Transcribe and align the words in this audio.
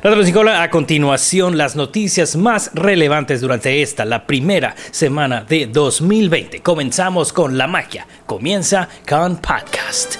Radio 0.00 0.24
Nicola, 0.24 0.62
a 0.62 0.70
continuación 0.70 1.58
las 1.58 1.76
noticias 1.76 2.34
más 2.34 2.70
relevantes 2.72 3.42
durante 3.42 3.82
esta, 3.82 4.06
la 4.06 4.26
primera 4.26 4.74
semana 4.90 5.44
de 5.46 5.66
2020. 5.66 6.60
Comenzamos 6.60 7.32
con 7.32 7.58
la 7.58 7.66
magia. 7.68 8.06
Comienza 8.26 8.88
con 9.06 9.36
podcast. 9.36 10.16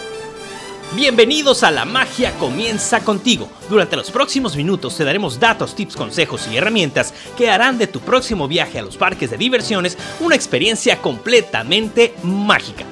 Bienvenidos 0.94 1.64
a 1.64 1.70
La 1.70 1.86
Magia 1.86 2.32
Comienza 2.32 3.00
contigo. 3.00 3.50
Durante 3.70 3.96
los 3.96 4.10
próximos 4.10 4.54
minutos 4.56 4.94
te 4.96 5.04
daremos 5.04 5.40
datos, 5.40 5.74
tips, 5.74 5.96
consejos 5.96 6.46
y 6.52 6.58
herramientas 6.58 7.14
que 7.36 7.50
harán 7.50 7.78
de 7.78 7.86
tu 7.86 8.00
próximo 8.00 8.46
viaje 8.46 8.78
a 8.78 8.82
los 8.82 8.98
parques 8.98 9.30
de 9.30 9.38
diversiones 9.38 9.96
una 10.20 10.36
experiencia 10.36 10.98
completamente 10.98 12.14
mágica. 12.22 12.84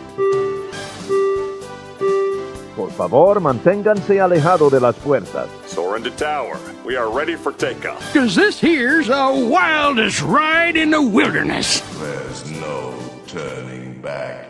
Por 2.81 2.91
favor, 2.93 3.41
manténganse 3.41 4.23
alejado 4.23 4.71
de 4.71 4.81
las 4.81 4.97
puertas. 4.97 5.49
Soar 5.67 5.99
into 5.99 6.11
tower. 6.13 6.57
We 6.83 6.97
are 6.97 7.11
ready 7.11 7.37
for 7.37 7.53
takeoff. 7.53 8.01
Cause 8.15 8.35
this 8.35 8.59
here's 8.59 9.07
the 9.07 9.49
wildest 9.51 10.23
ride 10.23 10.79
in 10.79 10.91
the 10.91 11.03
wilderness. 11.03 11.83
There's 12.01 12.51
no 12.51 12.95
turning 13.27 14.01
back 14.01 14.50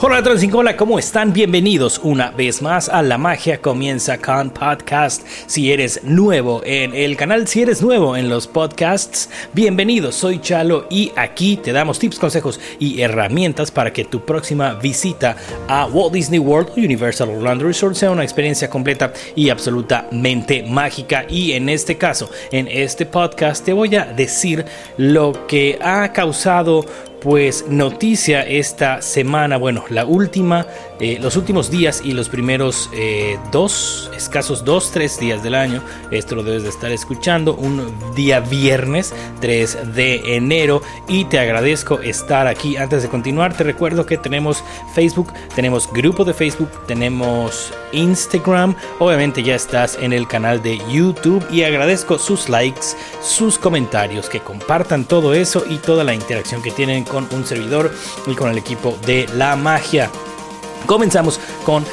Hola 0.00 0.22
Hola, 0.52 0.76
¿cómo 0.76 0.96
están? 1.00 1.32
Bienvenidos 1.32 2.00
una 2.04 2.30
vez 2.30 2.62
más 2.62 2.88
a 2.88 3.02
La 3.02 3.18
Magia 3.18 3.60
Comienza 3.60 4.18
con 4.18 4.50
Podcast. 4.50 5.26
Si 5.46 5.72
eres 5.72 6.04
nuevo 6.04 6.62
en 6.64 6.94
el 6.94 7.16
canal, 7.16 7.48
si 7.48 7.62
eres 7.62 7.82
nuevo 7.82 8.16
en 8.16 8.28
los 8.28 8.46
podcasts, 8.46 9.28
bienvenido, 9.52 10.12
soy 10.12 10.40
Chalo 10.40 10.86
y 10.88 11.10
aquí 11.16 11.56
te 11.56 11.72
damos 11.72 11.98
tips, 11.98 12.20
consejos 12.20 12.60
y 12.78 13.00
herramientas 13.00 13.72
para 13.72 13.92
que 13.92 14.04
tu 14.04 14.24
próxima 14.24 14.74
visita 14.74 15.36
a 15.66 15.86
Walt 15.86 16.12
Disney 16.12 16.38
World 16.38 16.70
Universal 16.76 17.30
Orlando 17.30 17.64
Resort 17.64 17.96
sea 17.96 18.12
una 18.12 18.22
experiencia 18.22 18.70
completa 18.70 19.12
y 19.34 19.48
absolutamente 19.48 20.62
mágica. 20.62 21.26
Y 21.28 21.52
en 21.52 21.68
este 21.68 21.98
caso, 21.98 22.30
en 22.52 22.68
este 22.68 23.04
podcast, 23.04 23.64
te 23.64 23.72
voy 23.72 23.96
a 23.96 24.04
decir 24.04 24.64
lo 24.96 25.46
que 25.48 25.76
ha 25.82 26.12
causado 26.12 26.84
pues 27.20 27.66
noticia 27.68 28.42
esta 28.42 29.02
semana, 29.02 29.56
bueno, 29.56 29.84
la 29.88 30.04
última, 30.04 30.66
eh, 31.00 31.18
los 31.20 31.36
últimos 31.36 31.70
días 31.70 32.00
y 32.04 32.12
los 32.12 32.28
primeros 32.28 32.90
eh, 32.92 33.38
dos, 33.50 34.10
escasos 34.16 34.64
dos, 34.64 34.90
tres 34.92 35.18
días 35.18 35.42
del 35.42 35.54
año, 35.54 35.82
esto 36.10 36.36
lo 36.36 36.42
debes 36.42 36.62
de 36.62 36.68
estar 36.68 36.92
escuchando, 36.92 37.54
un 37.54 37.92
día 38.14 38.40
viernes 38.40 39.14
3 39.40 39.94
de 39.94 40.36
enero. 40.36 40.82
Y 41.08 41.24
te 41.24 41.38
agradezco 41.38 42.00
estar 42.00 42.46
aquí. 42.46 42.76
Antes 42.76 43.02
de 43.02 43.08
continuar, 43.08 43.56
te 43.56 43.64
recuerdo 43.64 44.06
que 44.06 44.18
tenemos 44.18 44.62
Facebook, 44.94 45.32
tenemos 45.54 45.90
grupo 45.92 46.24
de 46.24 46.34
Facebook, 46.34 46.70
tenemos 46.86 47.72
Instagram, 47.92 48.74
obviamente 48.98 49.42
ya 49.42 49.54
estás 49.54 49.98
en 50.00 50.12
el 50.12 50.28
canal 50.28 50.62
de 50.62 50.78
YouTube 50.90 51.44
y 51.50 51.62
agradezco 51.62 52.18
sus 52.18 52.48
likes, 52.48 52.88
sus 53.22 53.58
comentarios, 53.58 54.28
que 54.28 54.40
compartan 54.40 55.04
todo 55.04 55.34
eso 55.34 55.64
y 55.68 55.76
toda 55.78 56.04
la 56.04 56.14
interacción 56.14 56.62
que 56.62 56.70
tienen 56.70 57.04
con 57.08 57.28
un 57.32 57.46
servidor 57.46 57.92
y 58.26 58.34
con 58.34 58.50
el 58.50 58.58
equipo 58.58 58.96
de 59.06 59.28
la 59.34 59.56
magia. 59.56 60.10
Comenzamos 60.86 61.40
con 61.64 61.84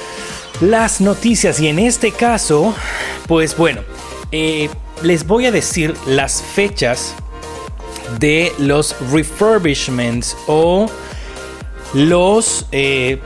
las 0.61 1.01
noticias 1.01 1.59
y 1.59 1.67
en 1.67 1.79
este 1.79 2.11
caso, 2.11 2.73
pues 3.27 3.57
bueno, 3.57 3.81
eh, 4.31 4.69
les 5.01 5.25
voy 5.25 5.45
a 5.45 5.51
decir 5.51 5.95
las 6.05 6.41
fechas 6.41 7.13
de 8.19 8.53
los 8.59 8.95
refurbishments 9.11 10.37
o 10.47 10.87
los 11.93 12.67
eh, 12.71 13.19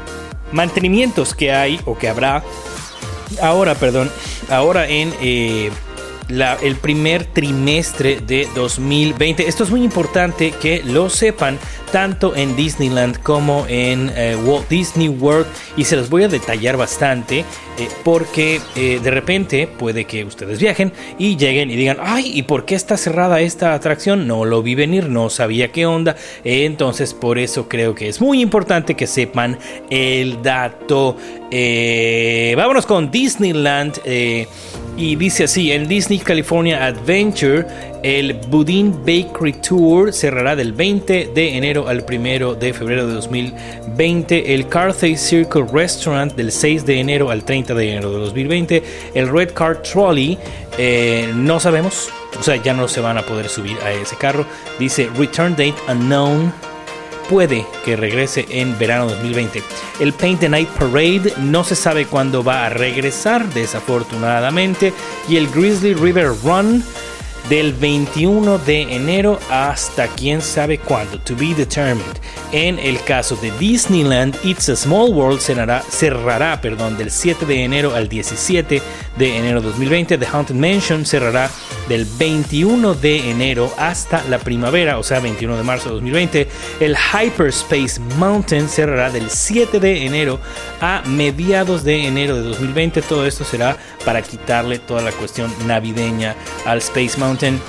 mantenimientos 0.51 1.35
que 1.35 1.51
hay 1.51 1.79
o 1.85 1.97
que 1.97 2.09
habrá 2.09 2.43
ahora, 3.41 3.75
perdón, 3.75 4.11
ahora 4.49 4.87
en 4.87 5.13
eh, 5.21 5.71
el 6.61 6.75
primer 6.75 7.25
trimestre 7.25 8.19
de 8.21 8.47
2020. 8.55 9.47
Esto 9.47 9.63
es 9.63 9.69
muy 9.69 9.83
importante 9.83 10.51
que 10.51 10.83
lo 10.83 11.09
sepan 11.09 11.57
tanto 11.91 12.35
en 12.35 12.55
Disneyland 12.55 13.21
como 13.21 13.65
en 13.67 14.11
eh, 14.15 14.35
Walt 14.45 14.67
Disney 14.69 15.09
World 15.09 15.47
y 15.77 15.83
se 15.83 15.95
los 15.95 16.09
voy 16.09 16.23
a 16.23 16.27
detallar 16.27 16.77
bastante 16.77 17.39
eh, 17.39 17.87
porque 18.03 18.61
eh, 18.75 18.99
de 19.01 19.11
repente 19.11 19.67
puede 19.67 20.05
que 20.05 20.23
ustedes 20.23 20.59
viajen 20.59 20.91
y 21.17 21.37
lleguen 21.37 21.71
y 21.71 21.75
digan, 21.75 21.97
ay, 22.01 22.31
¿y 22.33 22.43
por 22.43 22.65
qué 22.65 22.75
está 22.75 22.97
cerrada 22.97 23.41
esta 23.41 23.73
atracción? 23.73 24.27
No 24.27 24.45
lo 24.45 24.61
vi 24.61 24.75
venir, 24.75 25.09
no 25.09 25.29
sabía 25.29 25.71
qué 25.71 25.85
onda. 25.85 26.15
entonces 26.43 27.13
por 27.13 27.37
eso 27.37 27.67
creo 27.67 27.95
que 27.95 28.09
es 28.09 28.21
muy 28.21 28.41
importante 28.41 28.95
que 28.95 29.07
sepan 29.07 29.57
el 29.89 30.41
dato. 30.41 31.17
vámonos 32.55 32.85
con 32.85 33.11
Disneyland. 33.11 33.99
y 34.97 35.15
dice 35.15 35.45
así, 35.45 35.71
el 35.71 35.87
Disney 35.87 36.19
California 36.19 36.85
Adventure 36.85 37.65
el 38.03 38.33
Budin 38.33 38.91
Bakery 39.05 39.53
Tour 39.53 40.13
cerrará 40.13 40.55
del 40.55 40.73
20 40.73 41.31
de 41.33 41.57
enero 41.57 41.87
al 41.87 42.05
1 42.07 42.55
de 42.55 42.73
febrero 42.73 43.07
de 43.07 43.13
2020. 43.13 44.53
El 44.53 44.67
Carthay 44.67 45.17
Circle 45.17 45.65
Restaurant 45.71 46.33
del 46.35 46.51
6 46.51 46.85
de 46.85 46.99
enero 46.99 47.29
al 47.29 47.43
30 47.43 47.73
de 47.73 47.91
enero 47.91 48.11
de 48.11 48.19
2020. 48.19 48.83
El 49.13 49.29
Red 49.29 49.53
Car 49.53 49.81
Trolley, 49.81 50.37
eh, 50.77 51.31
no 51.35 51.59
sabemos, 51.59 52.09
o 52.39 52.43
sea, 52.43 52.55
ya 52.55 52.73
no 52.73 52.87
se 52.87 53.01
van 53.01 53.17
a 53.17 53.23
poder 53.23 53.49
subir 53.49 53.77
a 53.83 53.91
ese 53.91 54.15
carro. 54.15 54.45
Dice 54.77 55.09
Return 55.17 55.51
Date 55.51 55.75
Unknown. 55.89 56.53
Puede 57.29 57.63
que 57.85 57.95
regrese 57.95 58.47
en 58.49 58.75
verano 58.79 59.07
2020. 59.07 59.61
El 59.99 60.13
Paint 60.13 60.39
the 60.39 60.49
Night 60.49 60.69
Parade 60.69 61.31
no 61.37 61.63
se 61.63 61.75
sabe 61.75 62.07
cuándo 62.07 62.43
va 62.43 62.65
a 62.65 62.69
regresar, 62.69 63.47
desafortunadamente. 63.53 64.93
Y 65.27 65.37
el 65.37 65.47
Grizzly 65.47 65.93
River 65.93 66.31
Run 66.43 66.83
del 67.49 67.73
21 67.73 68.59
de 68.59 68.83
enero 68.95 69.39
hasta 69.49 70.07
quién 70.07 70.41
sabe 70.41 70.77
cuándo, 70.77 71.19
to 71.19 71.35
be 71.35 71.55
determined. 71.55 72.19
En 72.51 72.79
el 72.79 72.99
caso 73.03 73.35
de 73.35 73.51
Disneyland, 73.59 74.35
It's 74.43 74.69
a 74.69 74.75
Small 74.75 75.11
World 75.11 75.39
cerrará, 75.39 75.83
cerrará 75.87 76.59
perdón, 76.61 76.97
del 76.97 77.11
7 77.11 77.45
de 77.45 77.63
enero 77.63 77.93
al 77.93 78.09
17 78.09 78.81
de 79.17 79.37
enero 79.37 79.61
2020. 79.61 80.17
The 80.17 80.25
Haunted 80.25 80.55
Mansion 80.55 81.05
cerrará 81.05 81.51
del 81.87 82.05
21 82.17 82.95
de 82.95 83.29
enero 83.29 83.71
hasta 83.77 84.23
la 84.29 84.39
primavera, 84.39 84.97
o 84.97 85.03
sea, 85.03 85.19
21 85.19 85.57
de 85.57 85.63
marzo 85.63 85.89
de 85.89 85.95
2020. 85.95 86.47
El 86.79 86.95
Hyperspace 86.95 87.99
Mountain 88.17 88.67
cerrará 88.67 89.11
del 89.11 89.29
7 89.29 89.79
de 89.79 90.07
enero 90.07 90.39
a 90.81 91.03
mediados 91.05 91.83
de 91.83 92.07
enero 92.07 92.35
de 92.35 92.41
2020. 92.41 93.03
Todo 93.03 93.27
esto 93.27 93.43
será 93.43 93.77
para 94.05 94.23
quitarle 94.23 94.79
toda 94.79 95.01
la 95.01 95.11
cuestión 95.11 95.53
navideña 95.67 96.35
al 96.65 96.79
Space 96.79 97.19
Mountain 97.19 97.59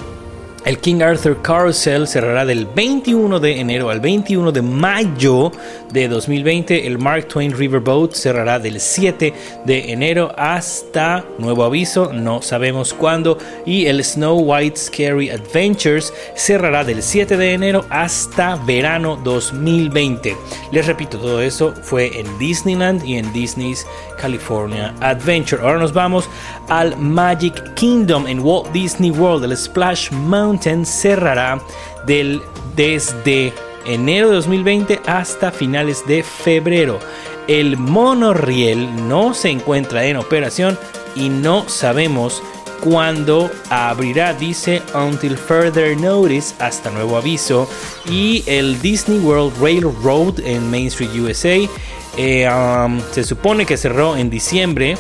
el 0.67 0.79
King 0.79 1.01
Arthur 1.01 1.41
Carousel 1.41 2.07
cerrará 2.07 2.45
del 2.45 2.67
21 2.67 3.41
de 3.41 3.61
enero 3.61 3.89
al 3.89 4.01
21 4.01 4.53
de 4.53 4.61
mayo 4.61 5.51
de 5.91 6.07
2020. 6.07 6.87
El 6.87 6.99
Mark 6.99 7.29
Twain 7.29 7.57
Riverboat 7.57 8.13
cerrará 8.13 8.59
del 8.59 8.79
7 8.79 9.33
de 9.65 9.93
enero 9.93 10.33
hasta 10.37 11.25
nuevo 11.39 11.65
aviso, 11.65 12.13
no 12.13 12.43
sabemos 12.43 12.93
cuándo. 12.93 13.39
Y 13.65 13.87
el 13.87 14.05
Snow 14.05 14.39
White 14.39 14.77
Scary 14.77 15.31
Adventures 15.31 16.13
cerrará 16.35 16.85
del 16.85 17.03
7 17.03 17.39
de 17.39 17.55
enero 17.55 17.87
hasta 17.89 18.57
verano 18.57 19.19
2020. 19.25 20.37
Les 20.73 20.87
repito, 20.87 21.19
todo 21.19 21.41
eso 21.41 21.75
fue 21.83 22.21
en 22.21 22.39
Disneyland 22.39 23.03
y 23.05 23.17
en 23.17 23.33
Disney's 23.33 23.87
California 24.21 24.95
Adventure. 25.01 25.63
Ahora 25.63 25.79
nos 25.79 25.95
vamos 25.95 26.29
al 26.69 26.97
Magic 26.99 27.75
Kingdom 27.75 28.27
en 28.27 28.41
Walt 28.41 28.71
Disney 28.73 29.11
World. 29.11 29.45
El 29.45 29.57
Splash 29.57 30.11
Mountain 30.13 30.50
cerrará 30.85 31.61
del, 32.07 32.43
desde 32.77 33.53
enero 33.85 34.29
de 34.29 34.37
2020 34.37 35.01
hasta 35.07 35.51
finales 35.51 36.07
de 36.07 36.23
febrero. 36.23 36.99
El 37.47 37.77
monorriel 37.77 39.09
no 39.09 39.35
se 39.35 39.51
encuentra 39.51 40.05
en 40.05 40.17
operación 40.17 40.79
y 41.15 41.29
no 41.29 41.69
sabemos 41.69 42.43
cuándo 42.81 43.51
abrirá, 43.69 44.33
dice 44.33 44.83
until 44.95 45.37
further 45.37 45.97
notice, 45.97 46.55
hasta 46.59 46.91
nuevo 46.91 47.17
aviso. 47.17 47.69
Y 48.07 48.43
el 48.47 48.81
Disney 48.81 49.19
World 49.19 49.53
Railroad 49.61 50.41
en 50.41 50.71
Main 50.71 50.87
Street, 50.87 51.11
USA, 51.21 51.69
eh, 52.17 52.49
um, 52.49 53.01
se 53.13 53.25
supone 53.25 53.67
que 53.67 53.77
cerró 53.77 54.17
en 54.17 54.31
diciembre 54.31 54.97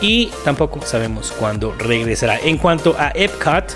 y 0.00 0.30
tampoco 0.44 0.80
sabemos 0.82 1.32
cuándo 1.32 1.74
regresará. 1.78 2.38
En 2.38 2.58
cuanto 2.58 2.94
a 2.98 3.10
Epcot, 3.14 3.74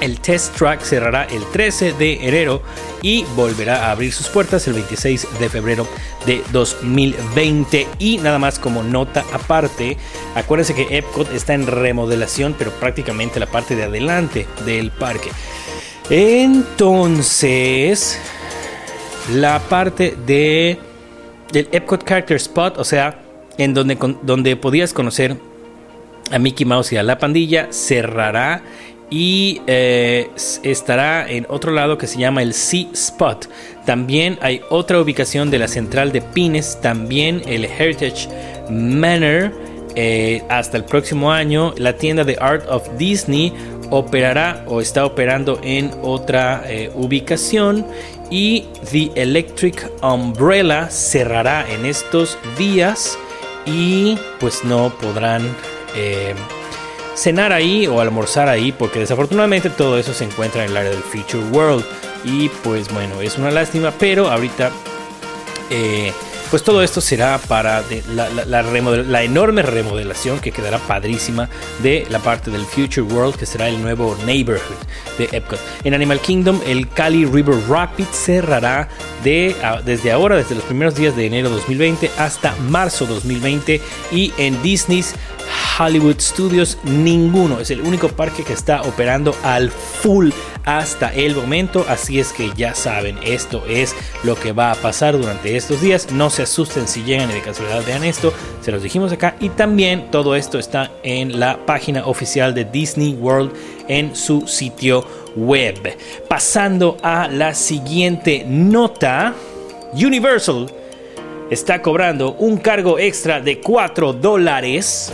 el 0.00 0.20
test 0.20 0.56
track 0.56 0.82
cerrará 0.82 1.24
el 1.24 1.42
13 1.52 1.94
de 1.94 2.26
enero 2.26 2.62
y 3.02 3.24
volverá 3.36 3.86
a 3.86 3.90
abrir 3.90 4.12
sus 4.12 4.28
puertas 4.28 4.66
el 4.66 4.74
26 4.74 5.26
de 5.38 5.48
febrero 5.48 5.86
de 6.26 6.42
2020. 6.52 7.86
Y 7.98 8.18
nada 8.18 8.38
más 8.38 8.58
como 8.58 8.82
nota 8.82 9.24
aparte, 9.32 9.96
acuérdense 10.34 10.74
que 10.74 10.98
Epcot 10.98 11.32
está 11.32 11.54
en 11.54 11.66
remodelación, 11.66 12.54
pero 12.58 12.70
prácticamente 12.72 13.40
la 13.40 13.46
parte 13.46 13.76
de 13.76 13.84
adelante 13.84 14.46
del 14.64 14.90
parque. 14.90 15.30
Entonces, 16.10 18.18
la 19.32 19.58
parte 19.60 20.16
de 20.26 20.78
del 21.52 21.68
Epcot 21.70 22.04
Character 22.04 22.36
Spot, 22.36 22.78
o 22.78 22.84
sea, 22.84 23.22
en 23.58 23.74
donde, 23.74 23.96
donde 24.22 24.56
podías 24.56 24.92
conocer 24.92 25.36
a 26.30 26.38
Mickey 26.38 26.66
Mouse 26.66 26.92
y 26.92 26.96
a 26.96 27.02
la 27.02 27.18
pandilla, 27.18 27.68
cerrará 27.70 28.62
y 29.16 29.60
eh, 29.68 30.28
estará 30.64 31.30
en 31.30 31.46
otro 31.48 31.70
lado 31.70 31.96
que 31.96 32.08
se 32.08 32.18
llama 32.18 32.42
el 32.42 32.52
Sea 32.52 32.88
Spot. 32.94 33.48
También 33.86 34.36
hay 34.42 34.60
otra 34.70 35.00
ubicación 35.00 35.52
de 35.52 35.60
la 35.60 35.68
central 35.68 36.10
de 36.10 36.20
Pines, 36.20 36.80
también 36.80 37.40
el 37.46 37.64
Heritage 37.64 38.28
Manor. 38.68 39.52
Eh, 39.94 40.42
hasta 40.48 40.76
el 40.78 40.84
próximo 40.84 41.30
año, 41.30 41.72
la 41.76 41.96
tienda 41.96 42.24
de 42.24 42.36
Art 42.40 42.68
of 42.68 42.88
Disney 42.98 43.52
operará 43.90 44.64
o 44.66 44.80
está 44.80 45.06
operando 45.06 45.60
en 45.62 45.92
otra 46.02 46.64
eh, 46.66 46.90
ubicación 46.96 47.86
y 48.32 48.64
The 48.90 49.12
Electric 49.14 49.92
Umbrella 50.02 50.90
cerrará 50.90 51.64
en 51.70 51.86
estos 51.86 52.36
días 52.58 53.16
y 53.64 54.18
pues 54.40 54.64
no 54.64 54.92
podrán 55.00 55.42
cenar 57.14 57.52
ahí 57.52 57.86
o 57.86 58.00
almorzar 58.00 58.48
ahí 58.48 58.72
porque 58.72 58.98
desafortunadamente 58.98 59.70
todo 59.70 59.98
eso 59.98 60.12
se 60.12 60.24
encuentra 60.24 60.64
en 60.64 60.70
el 60.70 60.76
área 60.76 60.90
del 60.90 61.02
Future 61.02 61.44
World 61.50 61.84
y 62.24 62.48
pues 62.62 62.92
bueno 62.92 63.20
es 63.20 63.38
una 63.38 63.50
lástima 63.50 63.92
pero 63.98 64.30
ahorita 64.30 64.70
eh, 65.70 66.12
pues 66.54 66.62
todo 66.62 66.82
esto 66.82 67.00
será 67.00 67.38
para 67.38 67.82
la, 68.14 69.22
enorme 69.24 69.62
remodelación 69.62 70.38
que 70.38 70.52
quedará 70.52 70.78
padrísima 70.78 71.48
de 71.82 72.06
la 72.10 72.20
parte 72.20 72.50
del 72.50 72.64
Future 72.64 73.02
World 73.02 73.34
que 73.34 73.44
será 73.44 73.68
el 73.68 73.82
nuevo 73.82 74.16
neighborhood 74.24 74.76
de 75.18 75.28
Epcot. 75.32 75.58
En 75.82 75.94
Animal 75.94 76.20
Kingdom 76.20 76.60
el 76.64 76.88
Cali 76.90 77.24
River 77.24 77.56
Rapid 77.68 78.04
cerrará 78.12 78.88
de, 79.24 79.56
desde 79.84 80.12
ahora, 80.12 80.36
desde 80.36 80.54
los 80.54 80.62
primeros 80.62 80.94
días 80.94 81.16
de 81.16 81.26
enero 81.26 81.50
2020 81.50 82.10
hasta 82.18 82.54
marzo 82.68 83.04
2020 83.06 83.80
y 84.12 84.32
en 84.38 84.62
Disney's 84.62 85.16
Hollywood 85.78 86.20
Studios, 86.20 86.78
ninguno. 86.84 87.58
Es 87.58 87.70
el 87.70 87.80
único 87.80 88.08
parque 88.08 88.44
que 88.44 88.52
está 88.52 88.82
operando 88.82 89.34
al 89.42 89.70
full 89.70 90.30
hasta 90.64 91.12
el 91.12 91.34
momento. 91.34 91.84
Así 91.88 92.20
es 92.20 92.32
que 92.32 92.52
ya 92.56 92.74
saben, 92.74 93.18
esto 93.24 93.64
es 93.68 93.94
lo 94.22 94.36
que 94.36 94.52
va 94.52 94.70
a 94.70 94.76
pasar 94.76 95.18
durante 95.18 95.56
estos 95.56 95.80
días. 95.80 96.12
No 96.12 96.30
se 96.30 96.42
asusten 96.42 96.86
si 96.86 97.02
llegan 97.02 97.30
y 97.30 97.34
de 97.34 97.40
casualidad 97.40 97.84
vean 97.84 98.04
esto. 98.04 98.32
Se 98.60 98.70
los 98.70 98.82
dijimos 98.82 99.12
acá. 99.12 99.36
Y 99.40 99.48
también 99.50 100.10
todo 100.10 100.36
esto 100.36 100.58
está 100.58 100.92
en 101.02 101.40
la 101.40 101.66
página 101.66 102.06
oficial 102.06 102.54
de 102.54 102.64
Disney 102.64 103.14
World 103.14 103.52
en 103.88 104.14
su 104.14 104.46
sitio 104.46 105.04
web. 105.34 105.96
Pasando 106.28 106.96
a 107.02 107.28
la 107.28 107.54
siguiente 107.54 108.44
nota. 108.46 109.34
Universal 109.92 110.72
está 111.50 111.82
cobrando 111.82 112.32
un 112.34 112.58
cargo 112.58 112.98
extra 112.98 113.40
de 113.40 113.60
4 113.60 114.12
dólares 114.12 115.12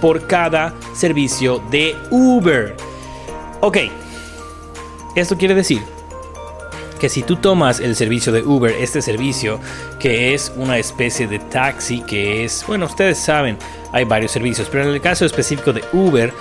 por 0.00 0.26
cada 0.26 0.74
servicio 0.94 1.62
de 1.70 1.96
Uber. 2.10 2.76
Ok, 3.60 3.78
esto 5.14 5.36
quiere 5.36 5.54
decir 5.54 5.82
que 6.98 7.08
si 7.08 7.22
tú 7.22 7.36
tomas 7.36 7.80
el 7.80 7.96
servicio 7.96 8.32
de 8.32 8.42
Uber, 8.42 8.74
este 8.78 9.00
servicio 9.02 9.60
que 9.98 10.34
es 10.34 10.52
una 10.56 10.78
especie 10.78 11.26
de 11.26 11.38
taxi, 11.38 12.02
que 12.02 12.44
es, 12.44 12.64
bueno, 12.66 12.86
ustedes 12.86 13.18
saben, 13.18 13.56
hay 13.92 14.04
varios 14.04 14.32
servicios, 14.32 14.68
pero 14.70 14.84
en 14.84 14.90
el 14.90 15.00
caso 15.00 15.24
específico 15.24 15.72
de 15.72 15.84
Uber, 15.92 16.32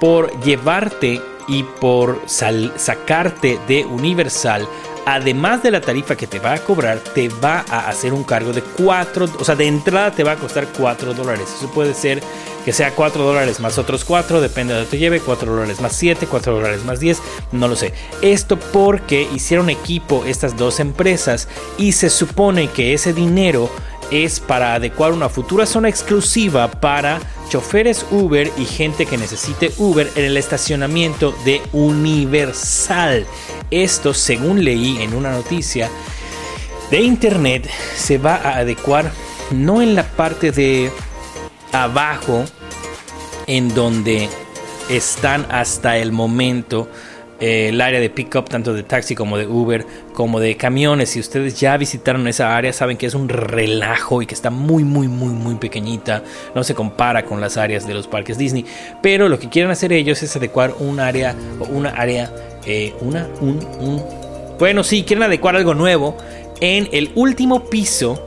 por 0.00 0.38
llevarte 0.42 1.20
y 1.48 1.62
por 1.62 2.20
sacarte 2.26 3.58
de 3.66 3.84
Universal, 3.84 4.66
además 5.06 5.62
de 5.62 5.70
la 5.70 5.80
tarifa 5.80 6.16
que 6.16 6.26
te 6.26 6.38
va 6.38 6.54
a 6.54 6.58
cobrar, 6.58 6.98
te 6.98 7.28
va 7.28 7.64
a 7.68 7.88
hacer 7.88 8.12
un 8.12 8.24
cargo 8.24 8.52
de 8.52 8.62
4, 8.62 9.28
o 9.38 9.44
sea, 9.44 9.56
de 9.56 9.66
entrada 9.66 10.10
te 10.12 10.24
va 10.24 10.32
a 10.32 10.36
costar 10.36 10.68
4 10.76 11.14
dólares. 11.14 11.48
Eso 11.56 11.70
puede 11.70 11.94
ser 11.94 12.22
que 12.64 12.72
sea 12.72 12.94
4 12.94 13.22
dólares 13.22 13.60
más 13.60 13.78
otros 13.78 14.04
4, 14.04 14.40
depende 14.40 14.74
de 14.74 14.84
que 14.84 14.90
te 14.90 14.98
lleve, 14.98 15.20
4 15.20 15.52
dólares 15.52 15.80
más 15.80 15.94
7, 15.94 16.26
4 16.26 16.54
dólares 16.54 16.84
más 16.84 17.00
10, 17.00 17.20
no 17.52 17.68
lo 17.68 17.76
sé. 17.76 17.92
Esto 18.22 18.58
porque 18.58 19.28
hicieron 19.34 19.70
equipo 19.70 20.24
estas 20.26 20.56
dos 20.56 20.80
empresas 20.80 21.48
y 21.78 21.92
se 21.92 22.10
supone 22.10 22.68
que 22.68 22.94
ese 22.94 23.12
dinero 23.12 23.70
es 24.10 24.40
para 24.40 24.74
adecuar 24.74 25.12
una 25.12 25.28
futura 25.28 25.66
zona 25.66 25.88
exclusiva 25.88 26.70
para 26.70 27.20
choferes 27.48 28.04
Uber 28.10 28.50
y 28.56 28.64
gente 28.64 29.06
que 29.06 29.16
necesite 29.16 29.72
Uber 29.78 30.10
en 30.16 30.24
el 30.24 30.36
estacionamiento 30.36 31.34
de 31.44 31.62
Universal. 31.72 33.26
Esto, 33.70 34.14
según 34.14 34.64
leí 34.64 35.00
en 35.00 35.14
una 35.14 35.30
noticia 35.30 35.88
de 36.90 37.00
internet, 37.00 37.68
se 37.96 38.18
va 38.18 38.36
a 38.36 38.58
adecuar 38.58 39.10
no 39.50 39.80
en 39.82 39.94
la 39.94 40.04
parte 40.04 40.50
de 40.50 40.90
abajo 41.72 42.44
en 43.46 43.72
donde 43.74 44.28
están 44.88 45.46
hasta 45.50 45.98
el 45.98 46.12
momento 46.12 46.88
eh, 47.40 47.70
el 47.70 47.80
área 47.80 48.00
de 48.00 48.10
pickup 48.10 48.50
tanto 48.50 48.74
de 48.74 48.82
taxi 48.82 49.14
como 49.14 49.38
de 49.38 49.46
Uber 49.46 49.86
como 50.12 50.40
de 50.40 50.56
camiones. 50.56 51.10
Si 51.10 51.20
ustedes 51.20 51.58
ya 51.58 51.76
visitaron 51.78 52.28
esa 52.28 52.54
área 52.54 52.72
saben 52.72 52.98
que 52.98 53.06
es 53.06 53.14
un 53.14 53.30
relajo 53.30 54.20
y 54.20 54.26
que 54.26 54.34
está 54.34 54.50
muy 54.50 54.84
muy 54.84 55.08
muy 55.08 55.32
muy 55.32 55.54
pequeñita. 55.54 56.22
No 56.54 56.62
se 56.64 56.74
compara 56.74 57.24
con 57.24 57.40
las 57.40 57.56
áreas 57.56 57.86
de 57.86 57.94
los 57.94 58.06
parques 58.06 58.36
Disney. 58.36 58.66
Pero 59.02 59.28
lo 59.28 59.38
que 59.38 59.48
quieren 59.48 59.70
hacer 59.70 59.92
ellos 59.92 60.22
es 60.22 60.36
adecuar 60.36 60.74
un 60.80 61.00
área 61.00 61.34
o 61.60 61.64
una 61.64 61.90
área 61.90 62.30
eh, 62.66 62.94
una 63.00 63.28
un, 63.40 63.66
un 63.80 64.02
bueno 64.58 64.84
sí 64.84 65.02
quieren 65.04 65.22
adecuar 65.22 65.56
algo 65.56 65.74
nuevo 65.74 66.16
en 66.60 66.88
el 66.92 67.10
último 67.14 67.64
piso 67.70 68.22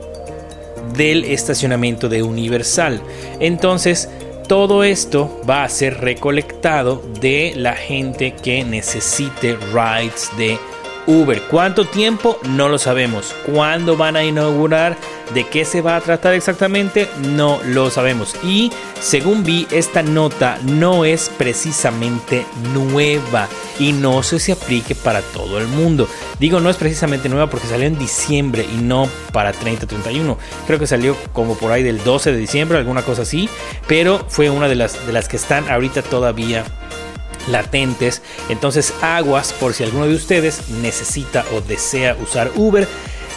del 0.96 1.24
estacionamiento 1.24 2.08
de 2.08 2.22
Universal. 2.22 3.00
Entonces, 3.40 4.08
todo 4.48 4.84
esto 4.84 5.40
va 5.48 5.64
a 5.64 5.68
ser 5.68 6.00
recolectado 6.00 7.02
de 7.20 7.54
la 7.56 7.74
gente 7.74 8.34
que 8.34 8.64
necesite 8.64 9.56
rides 9.72 10.30
de 10.36 10.58
Uber. 11.06 11.42
¿Cuánto 11.50 11.84
tiempo? 11.84 12.38
No 12.48 12.68
lo 12.68 12.78
sabemos. 12.78 13.34
¿Cuándo 13.46 13.96
van 13.96 14.16
a 14.16 14.24
inaugurar? 14.24 14.96
¿De 15.32 15.46
qué 15.48 15.64
se 15.64 15.80
va 15.80 15.96
a 15.96 16.00
tratar 16.00 16.34
exactamente? 16.34 17.08
No 17.30 17.60
lo 17.64 17.90
sabemos. 17.90 18.34
Y 18.42 18.70
según 19.00 19.42
vi, 19.42 19.66
esta 19.70 20.02
nota 20.02 20.58
no 20.64 21.04
es 21.04 21.30
precisamente 21.36 22.46
nueva 22.72 23.48
y 23.78 23.92
no 23.92 24.22
sé 24.22 24.38
si 24.38 24.52
aplique 24.52 24.94
para 24.94 25.22
todo 25.22 25.58
el 25.58 25.66
mundo. 25.66 26.08
Digo, 26.38 26.60
no 26.60 26.70
es 26.70 26.76
precisamente 26.76 27.28
nueva 27.28 27.48
porque 27.48 27.66
salió 27.66 27.86
en 27.86 27.98
diciembre 27.98 28.66
y 28.70 28.76
no 28.82 29.08
para 29.32 29.52
30-31. 29.52 30.36
Creo 30.66 30.78
que 30.78 30.86
salió 30.86 31.16
como 31.32 31.56
por 31.56 31.72
ahí 31.72 31.82
del 31.82 32.02
12 32.02 32.32
de 32.32 32.38
diciembre, 32.38 32.78
alguna 32.78 33.02
cosa 33.02 33.22
así. 33.22 33.48
Pero 33.86 34.24
fue 34.28 34.50
una 34.50 34.68
de 34.68 34.74
las, 34.74 35.06
de 35.06 35.12
las 35.12 35.28
que 35.28 35.36
están 35.36 35.68
ahorita 35.70 36.02
todavía 36.02 36.64
latentes. 37.48 38.22
Entonces 38.48 38.92
aguas 39.02 39.52
por 39.52 39.74
si 39.74 39.84
alguno 39.84 40.06
de 40.06 40.14
ustedes 40.14 40.68
necesita 40.82 41.44
o 41.52 41.60
desea 41.60 42.16
usar 42.22 42.50
Uber. 42.56 42.86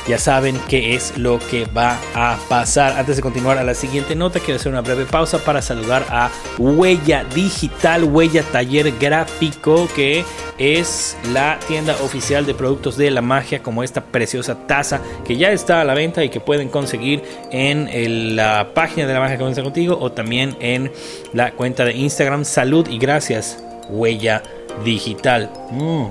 Ya 0.07 0.17
saben 0.17 0.57
qué 0.69 0.95
es 0.95 1.17
lo 1.17 1.37
que 1.37 1.65
va 1.65 1.99
a 2.15 2.37
pasar. 2.47 2.93
Antes 2.97 3.17
de 3.17 3.21
continuar 3.21 3.57
a 3.57 3.63
la 3.65 3.73
siguiente 3.73 4.15
nota, 4.15 4.39
quiero 4.39 4.55
hacer 4.55 4.71
una 4.71 4.79
breve 4.79 5.05
pausa 5.05 5.37
para 5.39 5.61
saludar 5.61 6.05
a 6.09 6.31
Huella 6.57 7.25
Digital, 7.25 8.05
Huella 8.05 8.41
Taller 8.43 8.93
Gráfico, 8.97 9.89
que 9.93 10.23
es 10.57 11.17
la 11.33 11.59
tienda 11.67 11.93
oficial 12.01 12.45
de 12.45 12.53
productos 12.53 12.95
de 12.95 13.11
la 13.11 13.21
magia, 13.21 13.61
como 13.61 13.83
esta 13.83 14.05
preciosa 14.05 14.65
taza 14.65 15.01
que 15.25 15.35
ya 15.35 15.51
está 15.51 15.81
a 15.81 15.83
la 15.83 15.93
venta 15.93 16.23
y 16.23 16.29
que 16.29 16.39
pueden 16.39 16.69
conseguir 16.69 17.23
en 17.51 18.37
la 18.37 18.71
página 18.73 19.07
de 19.07 19.13
la 19.13 19.19
magia 19.19 19.35
que 19.35 19.39
comienza 19.39 19.61
contigo 19.61 19.97
o 19.99 20.13
también 20.13 20.55
en 20.61 20.89
la 21.33 21.51
cuenta 21.51 21.83
de 21.83 21.91
Instagram. 21.91 22.45
Salud 22.45 22.87
y 22.89 22.97
gracias 22.97 23.61
huella 23.89 24.41
digital. 24.83 25.49
Mm. 25.71 26.05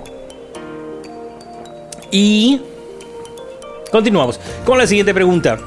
Y 2.11 2.61
continuamos 3.91 4.41
con 4.65 4.79
la 4.79 4.87
siguiente 4.87 5.13
pregunta. 5.13 5.59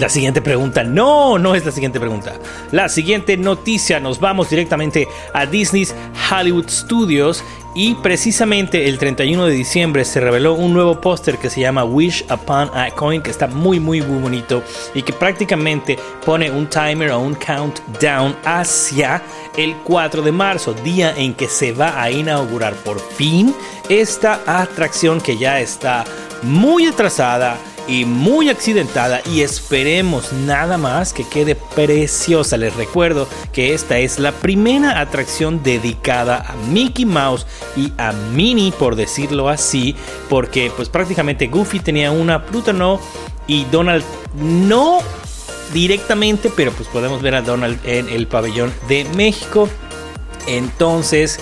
La 0.00 0.08
siguiente 0.08 0.40
pregunta, 0.40 0.82
no, 0.82 1.38
no 1.38 1.54
es 1.54 1.66
la 1.66 1.72
siguiente 1.72 2.00
pregunta. 2.00 2.32
La 2.72 2.88
siguiente 2.88 3.36
noticia, 3.36 4.00
nos 4.00 4.18
vamos 4.18 4.48
directamente 4.48 5.06
a 5.34 5.44
Disney's 5.44 5.94
Hollywood 6.30 6.70
Studios 6.70 7.44
y 7.74 7.94
precisamente 7.96 8.88
el 8.88 8.96
31 8.96 9.44
de 9.44 9.52
diciembre 9.52 10.06
se 10.06 10.20
reveló 10.20 10.54
un 10.54 10.72
nuevo 10.72 11.02
póster 11.02 11.36
que 11.36 11.50
se 11.50 11.60
llama 11.60 11.84
Wish 11.84 12.24
Upon 12.32 12.70
a 12.74 12.90
Coin, 12.92 13.20
que 13.20 13.30
está 13.30 13.46
muy, 13.46 13.78
muy, 13.78 14.00
muy 14.00 14.22
bonito 14.22 14.62
y 14.94 15.02
que 15.02 15.12
prácticamente 15.12 15.98
pone 16.24 16.50
un 16.50 16.66
timer 16.66 17.10
o 17.10 17.20
un 17.20 17.34
countdown 17.34 18.34
hacia 18.46 19.22
el 19.58 19.76
4 19.84 20.22
de 20.22 20.32
marzo, 20.32 20.72
día 20.72 21.14
en 21.14 21.34
que 21.34 21.46
se 21.46 21.72
va 21.72 22.00
a 22.00 22.10
inaugurar 22.10 22.72
por 22.76 22.98
fin 22.98 23.54
esta 23.90 24.40
atracción 24.46 25.20
que 25.20 25.36
ya 25.36 25.60
está 25.60 26.04
muy 26.42 26.86
atrasada 26.86 27.58
y 27.86 28.04
muy 28.04 28.48
accidentada 28.48 29.20
y 29.26 29.42
esperemos 29.42 30.32
nada 30.32 30.78
más 30.78 31.12
que 31.12 31.26
quede 31.26 31.54
preciosa. 31.54 32.56
Les 32.56 32.74
recuerdo 32.76 33.28
que 33.52 33.74
esta 33.74 33.98
es 33.98 34.18
la 34.18 34.32
primera 34.32 35.00
atracción 35.00 35.62
dedicada 35.62 36.44
a 36.46 36.54
Mickey 36.70 37.04
Mouse 37.04 37.46
y 37.76 37.92
a 37.98 38.12
Minnie 38.12 38.72
por 38.72 38.96
decirlo 38.96 39.48
así, 39.48 39.94
porque 40.28 40.70
pues 40.74 40.88
prácticamente 40.88 41.46
Goofy 41.46 41.80
tenía 41.80 42.10
una, 42.10 42.46
Pluto 42.46 42.72
no 42.72 43.00
y 43.46 43.64
Donald 43.64 44.04
no 44.36 44.98
directamente, 45.72 46.50
pero 46.54 46.72
pues 46.72 46.88
podemos 46.88 47.22
ver 47.22 47.34
a 47.34 47.42
Donald 47.42 47.78
en 47.84 48.08
el 48.08 48.26
pabellón 48.26 48.72
de 48.88 49.04
México. 49.16 49.68
Entonces, 50.46 51.38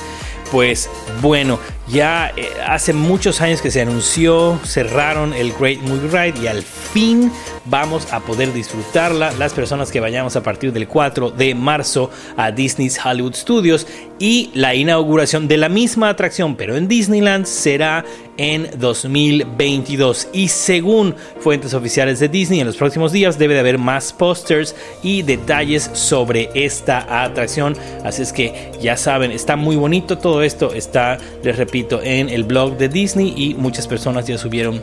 pues 0.50 0.90
bueno, 1.21 1.59
ya 1.90 2.33
eh, 2.37 2.49
hace 2.66 2.92
muchos 2.92 3.40
años 3.40 3.62
que 3.62 3.71
se 3.71 3.80
anunció, 3.80 4.59
cerraron 4.64 5.33
el 5.33 5.52
Great 5.52 5.80
Movie 5.80 6.09
Ride 6.09 6.42
y 6.42 6.47
al 6.47 6.62
fin 6.62 7.33
vamos 7.64 8.12
a 8.12 8.21
poder 8.21 8.52
disfrutarla. 8.52 9.33
Las 9.33 9.52
personas 9.52 9.90
que 9.90 10.00
vayamos 10.00 10.37
a 10.37 10.42
partir 10.42 10.73
del 10.73 10.87
4 10.87 11.30
de 11.30 11.54
marzo 11.54 12.11
a 12.37 12.50
Disney's 12.50 12.99
Hollywood 13.02 13.35
Studios 13.35 13.87
y 14.18 14.50
la 14.54 14.75
inauguración 14.75 15.49
de 15.49 15.57
la 15.57 15.68
misma 15.68 16.09
atracción 16.09 16.57
pero 16.57 16.76
en 16.76 16.88
Disneyland 16.88 17.47
será 17.47 18.04
en 18.37 18.68
2022 18.78 20.28
y 20.33 20.49
según 20.49 21.14
fuentes 21.40 21.75
oficiales 21.75 22.21
de 22.21 22.28
Disney 22.28 22.61
en 22.61 22.66
los 22.66 22.76
próximos 22.76 23.12
días 23.12 23.38
debe 23.38 23.54
de 23.54 23.61
haber 23.61 23.78
más 23.78 24.12
pósters 24.12 24.76
y 25.02 25.23
detalles 25.23 25.90
sobre 25.92 26.50
esta 26.54 27.25
atracción. 27.25 27.76
Así 28.04 28.23
es 28.23 28.33
que 28.33 28.73
ya 28.80 28.97
saben 28.97 29.30
está 29.30 29.57
muy 29.57 29.76
bonito 29.76 30.18
todo 30.18 30.42
esto 30.42 30.73
está 30.73 31.18
les 31.42 31.57
repito 31.57 31.77
en 32.02 32.28
el 32.28 32.44
blog 32.44 32.76
de 32.76 32.88
Disney 32.88 33.35
y 33.37 33.54
muchas 33.54 33.87
personas 33.87 34.26
ya 34.26 34.38
subieron 34.38 34.82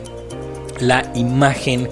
la 0.80 1.10
imagen 1.14 1.88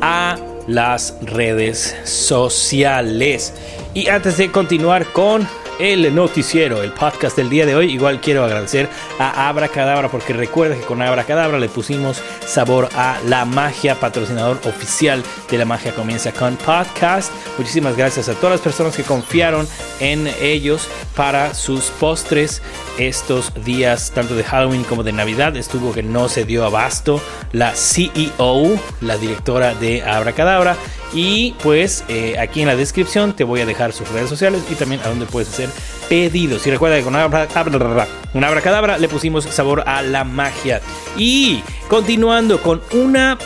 a 0.00 0.36
las 0.66 1.16
redes 1.22 1.96
sociales. 2.04 3.52
Y 3.94 4.08
antes 4.08 4.36
de 4.36 4.50
continuar 4.50 5.12
con 5.12 5.46
el 5.78 6.14
noticiero, 6.14 6.82
el 6.82 6.92
podcast 6.92 7.36
del 7.36 7.50
día 7.50 7.66
de 7.66 7.74
hoy. 7.74 7.92
Igual 7.92 8.20
quiero 8.20 8.44
agradecer 8.44 8.88
a 9.18 9.48
Abracadabra 9.48 10.08
porque 10.08 10.32
recuerda 10.32 10.76
que 10.76 10.82
con 10.82 11.02
Abracadabra 11.02 11.58
le 11.58 11.68
pusimos 11.68 12.22
sabor 12.46 12.88
a 12.94 13.18
la 13.26 13.44
magia, 13.44 13.94
patrocinador 13.96 14.58
oficial 14.64 15.22
de 15.50 15.58
la 15.58 15.64
magia 15.64 15.94
comienza 15.94 16.32
con 16.32 16.56
podcast. 16.56 17.32
Muchísimas 17.58 17.96
gracias 17.96 18.28
a 18.28 18.34
todas 18.34 18.52
las 18.52 18.60
personas 18.60 18.96
que 18.96 19.02
confiaron 19.02 19.66
en 20.00 20.28
ellos 20.40 20.88
para 21.14 21.54
sus 21.54 21.84
postres 21.86 22.62
estos 22.98 23.52
días, 23.64 24.12
tanto 24.14 24.34
de 24.34 24.44
Halloween 24.44 24.84
como 24.84 25.02
de 25.02 25.12
Navidad. 25.12 25.56
Estuvo 25.56 25.92
que 25.92 26.02
no 26.02 26.28
se 26.28 26.44
dio 26.44 26.64
abasto 26.64 27.20
la 27.52 27.74
CEO, 27.74 28.78
la 29.00 29.16
directora 29.18 29.74
de 29.74 30.02
Abracadabra. 30.02 30.76
Y 31.12 31.54
pues 31.62 32.04
eh, 32.08 32.36
aquí 32.38 32.60
en 32.60 32.66
la 32.66 32.76
descripción 32.76 33.34
te 33.34 33.44
voy 33.44 33.60
a 33.60 33.66
dejar 33.66 33.92
sus 33.92 34.08
redes 34.10 34.28
sociales 34.28 34.62
y 34.70 34.74
también 34.74 35.00
a 35.02 35.08
donde 35.08 35.26
puedes 35.26 35.48
hacer 35.48 35.68
pedidos. 36.08 36.66
Y 36.66 36.70
recuerda 36.70 36.96
que 36.96 37.04
con 37.04 37.14
una 37.14 38.48
abracadabra 38.48 38.98
le 38.98 39.08
pusimos 39.08 39.44
sabor 39.44 39.84
a 39.86 40.02
la 40.02 40.24
magia. 40.24 40.80
Y 41.16 41.62
continuando 41.88 42.60
con 42.60 42.82
una 42.92 43.38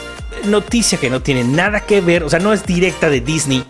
noticia 0.45 0.99
que 0.99 1.11
no 1.11 1.23
tiene 1.23 1.45
nada 1.45 1.81
que 1.81 2.01
ver, 2.01 2.25
o 2.25 2.31
sea, 2.31 2.39
no 2.39 2.53
es 2.53 2.65
directa 2.65 3.11
de 3.11 3.21
Disney. 3.21 3.65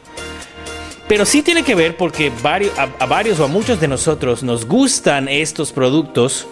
Pero 1.08 1.24
sí 1.24 1.42
tiene 1.42 1.64
que 1.64 1.74
ver 1.74 1.96
porque 1.96 2.30
a 2.46 3.06
varios 3.06 3.40
o 3.40 3.44
a 3.44 3.48
muchos 3.48 3.80
de 3.80 3.88
nosotros 3.88 4.44
nos 4.44 4.66
gustan 4.66 5.28
estos 5.28 5.72
productos 5.72 6.46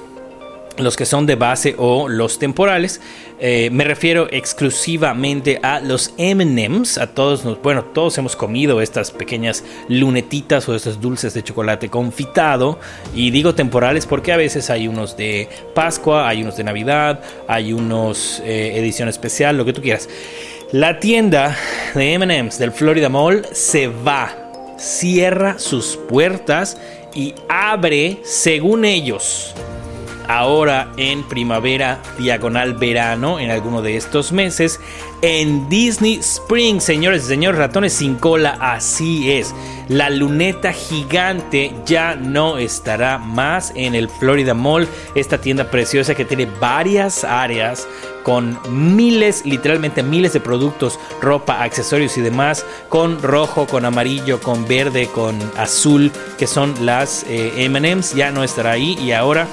los 0.79 0.97
que 0.97 1.07
son 1.07 1.27
de 1.27 1.35
base 1.37 1.75
o 1.79 2.09
los 2.09 2.39
temporales. 2.39 3.01
Eh, 3.41 3.69
me 3.71 3.85
refiero 3.85 4.29
exclusivamente 4.31 5.61
a 5.63 5.81
los 5.81 6.15
MMs. 6.19 6.99
A 6.99 7.09
todos 7.09 7.45
nos, 7.45 7.61
bueno, 7.63 7.85
todos 7.85 8.17
hemos 8.19 8.37
comido 8.37 8.81
estas 8.81 9.11
pequeñas 9.11 9.65
lunetitas 9.89 10.69
o 10.69 10.75
estos 10.75 11.01
dulces 11.01 11.35
de 11.35 11.43
chocolate 11.43 11.89
confitado. 11.89 12.79
Y 13.15 13.31
digo 13.31 13.55
temporales 13.55 14.07
porque 14.07 14.33
a 14.33 14.37
veces 14.37 14.71
hay 14.71 14.89
unos 14.89 15.17
de 15.17 15.49
Pascua, 15.75 16.29
hay 16.29 16.43
unos 16.43 16.57
de 16.57 16.65
Navidad, 16.65 17.21
hay 17.47 17.73
unos 17.73 18.41
eh, 18.45 18.79
edición 18.79 19.09
especial, 19.09 19.57
lo 19.57 19.65
que 19.65 19.73
tú 19.73 19.83
quieras. 19.83 20.09
La 20.73 21.01
tienda 21.01 21.57
de 21.95 22.19
MMs 22.19 22.59
del 22.59 22.73
Florida 22.73 23.09
Mall 23.09 23.47
se 23.53 23.87
va, 23.87 24.77
cierra 24.77 25.59
sus 25.59 25.97
puertas 25.97 26.77
y 27.15 27.35
abre, 27.49 28.19
según 28.23 28.85
ellos, 28.85 29.55
ahora 30.29 30.93
en 30.97 31.25
primavera, 31.25 32.01
diagonal 32.19 32.75
verano, 32.75 33.41
en 33.41 33.51
alguno 33.51 33.83
de 33.83 33.97
estos 33.97 34.31
meses, 34.31 34.79
en 35.23 35.69
Disney 35.69 36.17
Springs, 36.17 36.85
señores 36.85 37.25
y 37.25 37.29
señores 37.29 37.59
ratones 37.59 37.95
sin 37.95 38.15
cola, 38.15 38.57
así 38.61 39.33
es. 39.33 39.55
La 39.89 40.11
luneta 40.11 40.73
gigante 40.73 41.75
ya 41.87 42.15
no 42.15 42.59
estará 42.59 43.19
más 43.19 43.73
en 43.75 43.95
el 43.95 44.09
Florida 44.09 44.55
Mall, 44.55 44.87
esta 45.15 45.39
tienda 45.41 45.71
preciosa 45.71 46.15
que 46.15 46.27
tiene 46.27 46.47
varias 46.61 47.25
áreas 47.25 47.89
con 48.23 48.59
miles, 48.69 49.47
literalmente 49.47 50.03
miles 50.03 50.35
de 50.35 50.41
productos, 50.41 51.01
ropa, 51.23 51.63
accesorios 51.63 52.19
y 52.19 52.21
demás, 52.21 52.67
con 52.91 53.23
rojo, 53.23 53.67
con 53.67 53.87
amarillo, 53.87 54.41
con 54.41 54.69
verde, 54.69 55.09
con 55.09 55.39
azul, 55.57 56.13
que 56.37 56.47
son 56.47 56.75
las 56.85 57.25
eh, 57.27 57.67
MMs, 57.71 58.15
ya 58.15 58.31
no 58.31 58.45
estará 58.45 58.73
ahí 58.73 58.99
y 59.01 59.13
ahora 59.13 59.49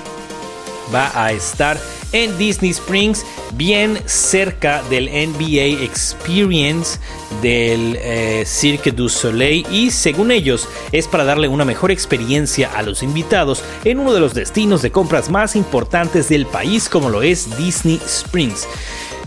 va 0.93 1.11
a 1.15 1.31
estar 1.31 1.77
en 2.11 2.37
Disney 2.37 2.71
Springs, 2.71 3.25
bien 3.53 3.99
cerca 4.05 4.81
del 4.83 5.05
NBA 5.05 5.83
Experience 5.83 6.99
del 7.41 7.97
eh, 7.99 8.43
Cirque 8.45 8.91
du 8.91 9.09
Soleil 9.09 9.65
y 9.69 9.91
según 9.91 10.31
ellos 10.31 10.67
es 10.91 11.07
para 11.07 11.25
darle 11.25 11.47
una 11.47 11.65
mejor 11.65 11.91
experiencia 11.91 12.71
a 12.75 12.83
los 12.83 13.03
invitados 13.03 13.63
en 13.83 13.99
uno 13.99 14.13
de 14.13 14.19
los 14.19 14.33
destinos 14.33 14.81
de 14.81 14.91
compras 14.91 15.29
más 15.29 15.55
importantes 15.55 16.29
del 16.29 16.45
país 16.45 16.87
como 16.87 17.09
lo 17.09 17.21
es 17.21 17.57
Disney 17.57 17.99
Springs. 18.05 18.67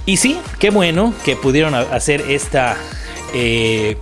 Y 0.06 0.16
sí, 0.16 0.40
qué 0.58 0.70
bueno 0.70 1.12
que 1.24 1.36
pudieron 1.36 1.74
hacer 1.74 2.22
esta... 2.22 2.76
Eh, 3.34 3.98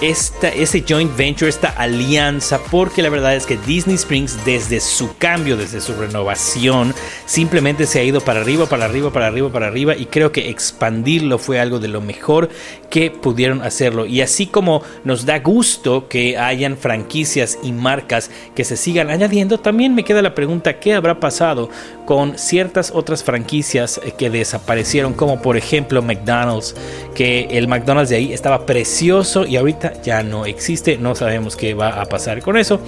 esta, 0.00 0.48
ese 0.48 0.84
joint 0.86 1.14
venture, 1.16 1.48
esta 1.48 1.68
alianza, 1.70 2.60
porque 2.70 3.02
la 3.02 3.10
verdad 3.10 3.34
es 3.34 3.46
que 3.46 3.58
Disney 3.66 3.96
Springs 3.96 4.44
desde 4.44 4.80
su 4.80 5.16
cambio, 5.16 5.56
desde 5.56 5.80
su 5.80 5.94
renovación, 5.94 6.94
simplemente 7.26 7.86
se 7.86 8.00
ha 8.00 8.02
ido 8.02 8.20
para 8.20 8.40
arriba, 8.40 8.66
para 8.66 8.86
arriba, 8.86 9.10
para 9.12 9.26
arriba, 9.26 9.50
para 9.50 9.66
arriba 9.66 9.96
y 9.96 10.06
creo 10.06 10.32
que 10.32 10.48
expandirlo 10.48 11.38
fue 11.38 11.60
algo 11.60 11.78
de 11.78 11.88
lo 11.88 12.00
mejor 12.00 12.48
que 12.88 13.10
pudieron 13.10 13.62
hacerlo. 13.62 14.06
Y 14.06 14.20
así 14.22 14.46
como 14.46 14.82
nos 15.04 15.26
da 15.26 15.38
gusto 15.40 16.08
que 16.08 16.38
hayan 16.38 16.76
franquicias 16.76 17.58
y 17.62 17.72
marcas 17.72 18.30
que 18.54 18.64
se 18.64 18.76
sigan 18.76 19.10
añadiendo, 19.10 19.58
también 19.58 19.94
me 19.94 20.04
queda 20.04 20.22
la 20.22 20.34
pregunta, 20.34 20.78
¿qué 20.80 20.94
habrá 20.94 21.20
pasado 21.20 21.68
con 22.06 22.38
ciertas 22.38 22.90
otras 22.94 23.22
franquicias 23.22 24.00
que 24.18 24.30
desaparecieron, 24.30 25.12
como 25.12 25.40
por 25.40 25.56
ejemplo 25.56 26.02
McDonald's, 26.02 26.74
que 27.14 27.46
el 27.50 27.68
McDonald's 27.68 28.10
de 28.10 28.16
ahí 28.16 28.32
estaba 28.32 28.66
precioso 28.66 29.46
y 29.46 29.56
ahorita 29.56 29.89
ya 30.02 30.22
no 30.22 30.46
existe, 30.46 30.96
no 30.98 31.14
sabemos 31.14 31.56
qué 31.56 31.74
va 31.74 32.00
a 32.00 32.06
pasar 32.06 32.42
con 32.42 32.56
eso. 32.56 32.80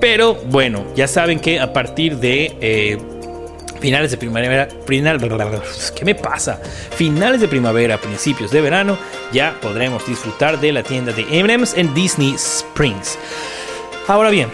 Pero 0.00 0.34
bueno, 0.34 0.84
ya 0.94 1.08
saben 1.08 1.40
que 1.40 1.60
a 1.60 1.72
partir 1.72 2.18
de 2.18 2.56
eh, 2.60 2.98
finales 3.80 4.10
de 4.10 4.16
primavera, 4.16 4.68
¿qué 5.94 6.04
me 6.04 6.14
pasa? 6.14 6.60
Finales 6.96 7.40
de 7.40 7.48
primavera, 7.48 7.98
principios 7.98 8.50
de 8.50 8.60
verano, 8.60 8.98
ya 9.32 9.54
podremos 9.60 10.06
disfrutar 10.06 10.60
de 10.60 10.72
la 10.72 10.82
tienda 10.82 11.12
de 11.12 11.26
M&M's 11.30 11.74
en 11.76 11.92
Disney 11.94 12.34
Springs. 12.34 13.18
Ahora 14.06 14.30
bien, 14.30 14.48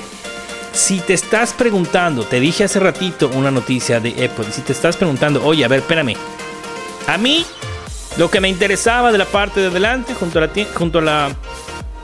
si 0.73 0.99
te 1.01 1.15
estás 1.15 1.53
preguntando, 1.53 2.25
te 2.25 2.41
dije 2.41 2.65
hace 2.65 2.81
ratito 2.81 3.31
una 3.35 3.51
noticia 3.51 4.01
de 4.01 4.11
Apple, 4.11 4.47
si 4.51 4.63
te 4.63 4.73
estás 4.73 4.97
preguntando, 4.97 5.45
oye, 5.45 5.65
a 5.65 5.69
ver, 5.69 5.81
espérame, 5.81 6.15
a 7.07 7.19
mí 7.19 7.45
lo 8.17 8.31
que 8.31 8.41
me 8.41 8.49
interesaba 8.49 9.13
de 9.13 9.19
la 9.19 9.25
parte 9.25 9.61
de 9.61 9.69
adelante, 9.69 10.15
junto 10.15 10.39
a 10.39 10.43
la, 10.43 10.51
junto 10.75 11.01
la, 11.01 11.31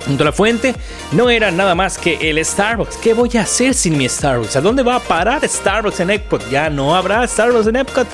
junto 0.07 0.23
a 0.23 0.27
la 0.27 0.33
fuente, 0.33 0.75
no 1.13 1.29
era 1.31 1.51
nada 1.51 1.75
más 1.75 1.99
que 1.99 2.31
el 2.31 2.43
Starbucks. 2.45 2.97
¿Qué 2.99 3.13
voy 3.13 3.31
a 3.37 3.43
hacer 3.43 3.75
sin 3.75 3.99
mi 3.99 4.09
Starbucks? 4.09 4.57
¿A 4.57 4.61
dónde 4.61 4.83
va 4.83 4.97
a 4.97 5.01
parar 5.01 5.47
Starbucks 5.47 6.01
en 6.01 6.11
Epcot? 6.11 6.49
Ya 6.49 6.71
no 6.71 6.95
habrá 6.95 7.27
Starbucks 7.27 7.67
en 7.67 7.77
Epcot. 7.77 8.07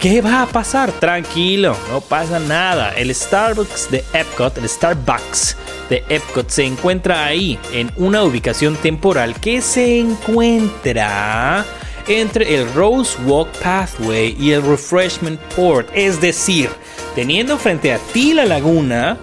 ¿Qué 0.00 0.20
va 0.20 0.42
a 0.42 0.46
pasar? 0.46 0.90
Tranquilo, 0.92 1.76
no 1.90 2.00
pasa 2.00 2.38
nada. 2.40 2.92
El 2.96 3.14
Starbucks 3.14 3.90
de 3.90 4.04
Epcot, 4.12 4.58
el 4.58 4.68
Starbucks 4.68 5.56
de 5.88 6.04
Epcot 6.08 6.48
se 6.50 6.64
encuentra 6.64 7.24
ahí, 7.24 7.58
en 7.72 7.92
una 7.96 8.24
ubicación 8.24 8.76
temporal 8.76 9.38
que 9.40 9.60
se 9.60 10.00
encuentra 10.00 11.64
entre 12.08 12.54
el 12.54 12.72
Rose 12.74 13.16
Walk 13.26 13.48
Pathway 13.62 14.36
y 14.38 14.52
el 14.52 14.62
Refreshment 14.62 15.40
Port. 15.54 15.88
Es 15.94 16.20
decir, 16.20 16.68
teniendo 17.14 17.58
frente 17.58 17.92
a 17.92 17.98
ti 18.12 18.34
la 18.34 18.44
laguna, 18.44 19.18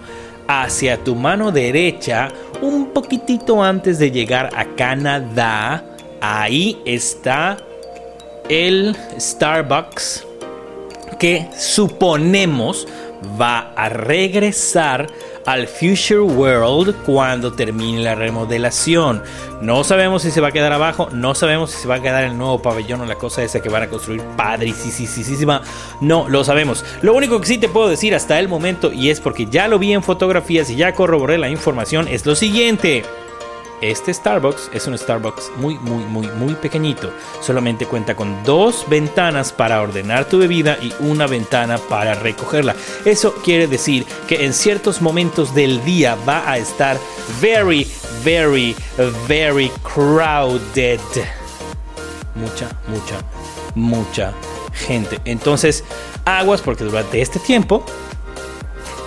hacia 0.47 0.97
tu 1.03 1.15
mano 1.15 1.51
derecha, 1.51 2.29
un 2.61 2.91
poquitito 2.91 3.63
antes 3.63 3.99
de 3.99 4.11
llegar 4.11 4.49
a 4.55 4.65
Canadá, 4.75 5.83
ahí 6.21 6.81
está 6.85 7.57
el 8.49 8.95
Starbucks 9.19 10.25
que 11.19 11.47
suponemos 11.57 12.87
va 13.39 13.73
a 13.75 13.89
regresar 13.89 15.07
al 15.45 15.67
Future 15.67 16.21
World 16.21 16.95
cuando 17.05 17.53
termine 17.53 18.01
la 18.01 18.15
remodelación. 18.15 19.21
No 19.61 19.83
sabemos 19.83 20.23
si 20.23 20.31
se 20.31 20.41
va 20.41 20.49
a 20.49 20.51
quedar 20.51 20.73
abajo, 20.73 21.09
no 21.11 21.35
sabemos 21.35 21.71
si 21.71 21.81
se 21.81 21.87
va 21.87 21.95
a 21.95 22.01
quedar 22.01 22.23
el 22.23 22.37
nuevo 22.37 22.61
pabellón 22.61 23.01
o 23.01 23.05
la 23.05 23.15
cosa 23.15 23.43
esa 23.43 23.61
que 23.61 23.69
van 23.69 23.83
a 23.83 23.89
construir 23.89 24.21
padrísima. 24.35 25.61
No 26.01 26.27
lo 26.29 26.43
sabemos. 26.43 26.83
Lo 27.01 27.13
único 27.13 27.39
que 27.39 27.47
sí 27.47 27.57
te 27.57 27.69
puedo 27.69 27.89
decir 27.89 28.15
hasta 28.15 28.39
el 28.39 28.47
momento, 28.47 28.91
y 28.91 29.09
es 29.09 29.19
porque 29.19 29.45
ya 29.45 29.67
lo 29.67 29.79
vi 29.79 29.93
en 29.93 30.03
fotografías 30.03 30.69
y 30.69 30.75
ya 30.75 30.93
corroboré 30.93 31.37
la 31.37 31.49
información, 31.49 32.07
es 32.07 32.25
lo 32.25 32.35
siguiente. 32.35 33.03
Este 33.83 34.13
Starbucks 34.13 34.69
es 34.73 34.87
un 34.87 34.97
Starbucks 34.97 35.51
muy, 35.57 35.77
muy, 35.79 36.05
muy, 36.05 36.27
muy 36.27 36.55
pequeñito. 36.55 37.11
Solamente 37.41 37.85
cuenta 37.85 38.15
con 38.15 38.41
dos 38.45 38.85
ventanas 38.87 39.51
para 39.51 39.81
ordenar 39.81 40.23
tu 40.23 40.37
bebida 40.39 40.77
y 40.81 40.93
una 40.99 41.27
ventana 41.27 41.77
para 41.77 42.15
recogerla. 42.15 42.77
Eso 43.03 43.35
quiere 43.43 43.67
decir 43.67 44.05
que 44.25 44.45
en 44.45 44.53
ciertos 44.53 45.01
momentos 45.01 45.53
del 45.53 45.83
día 45.83 46.15
va 46.25 46.49
a 46.49 46.57
estar 46.57 46.97
very, 47.41 47.85
very, 48.23 48.73
very 49.27 49.69
crowded. 49.93 51.01
Mucha, 52.35 52.69
mucha, 52.87 53.19
mucha 53.75 54.33
gente. 54.71 55.19
Entonces, 55.25 55.83
aguas 56.23 56.61
porque 56.61 56.85
durante 56.85 57.21
este 57.21 57.37
tiempo, 57.39 57.83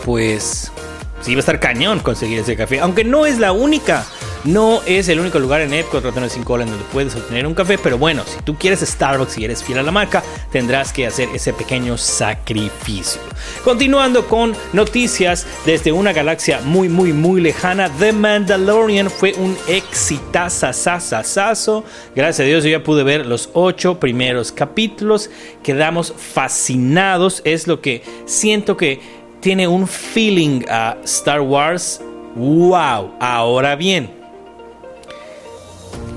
pues 0.05 0.71
sí 1.21 1.35
va 1.35 1.39
a 1.39 1.41
estar 1.41 1.61
cañón 1.61 2.01
conseguir 2.01 2.39
ese 2.39 2.57
café. 2.57 2.81
Aunque 2.81 3.05
no 3.05 3.27
es 3.27 3.39
la 3.39 3.53
única 3.53 4.07
no 4.47 4.81
es 4.87 5.09
el 5.09 5.19
único 5.19 5.41
lugar 5.41 5.61
en 5.61 5.75
Epcot 5.75 6.05
5 6.05 6.61
en 6.61 6.71
donde 6.71 6.85
puedes 6.93 7.17
obtener 7.17 7.49
un 7.49 7.55
café, 7.55 7.79
pero 7.79 7.99
bueno, 7.99 8.23
si 8.25 8.41
tú 8.43 8.55
quieres 8.55 8.79
Starbucks 8.81 9.39
y 9.39 9.45
eres 9.45 9.65
fiel 9.65 9.81
a 9.81 9.83
la 9.83 9.91
marca, 9.91 10.23
tendrás 10.53 10.93
que 10.93 11.05
hacer 11.05 11.29
ese 11.35 11.53
pequeño 11.53 11.99
sacrificio. 11.99 13.21
Continuando 13.65 14.29
con 14.29 14.55
noticias 14.73 15.45
desde 15.65 15.91
una 15.91 16.13
galaxia 16.13 16.61
muy, 16.61 16.89
muy, 16.89 17.13
muy 17.13 17.41
lejana, 17.41 17.91
The 17.99 18.13
Mandalorian 18.13 19.11
fue 19.11 19.35
un 19.35 19.57
exitazazazazazo. 19.67 21.83
Gracias 22.15 22.45
a 22.45 22.49
Dios 22.49 22.63
yo 22.63 22.71
ya 22.71 22.85
pude 22.85 23.03
ver 23.03 23.27
los 23.27 23.51
ocho 23.53 23.99
primeros 23.99 24.53
capítulos. 24.53 25.29
Quedamos 25.65 26.15
fascinados. 26.17 27.43
Es 27.45 27.67
lo 27.67 27.81
que 27.81 28.05
siento 28.27 28.77
que 28.77 29.16
tiene 29.47 29.69
un 29.69 29.87
feeling 29.87 30.65
a 30.69 30.97
Star 31.05 31.41
Wars. 31.41 32.01
¡Wow! 32.35 33.13
Ahora 33.21 33.77
bien, 33.77 34.11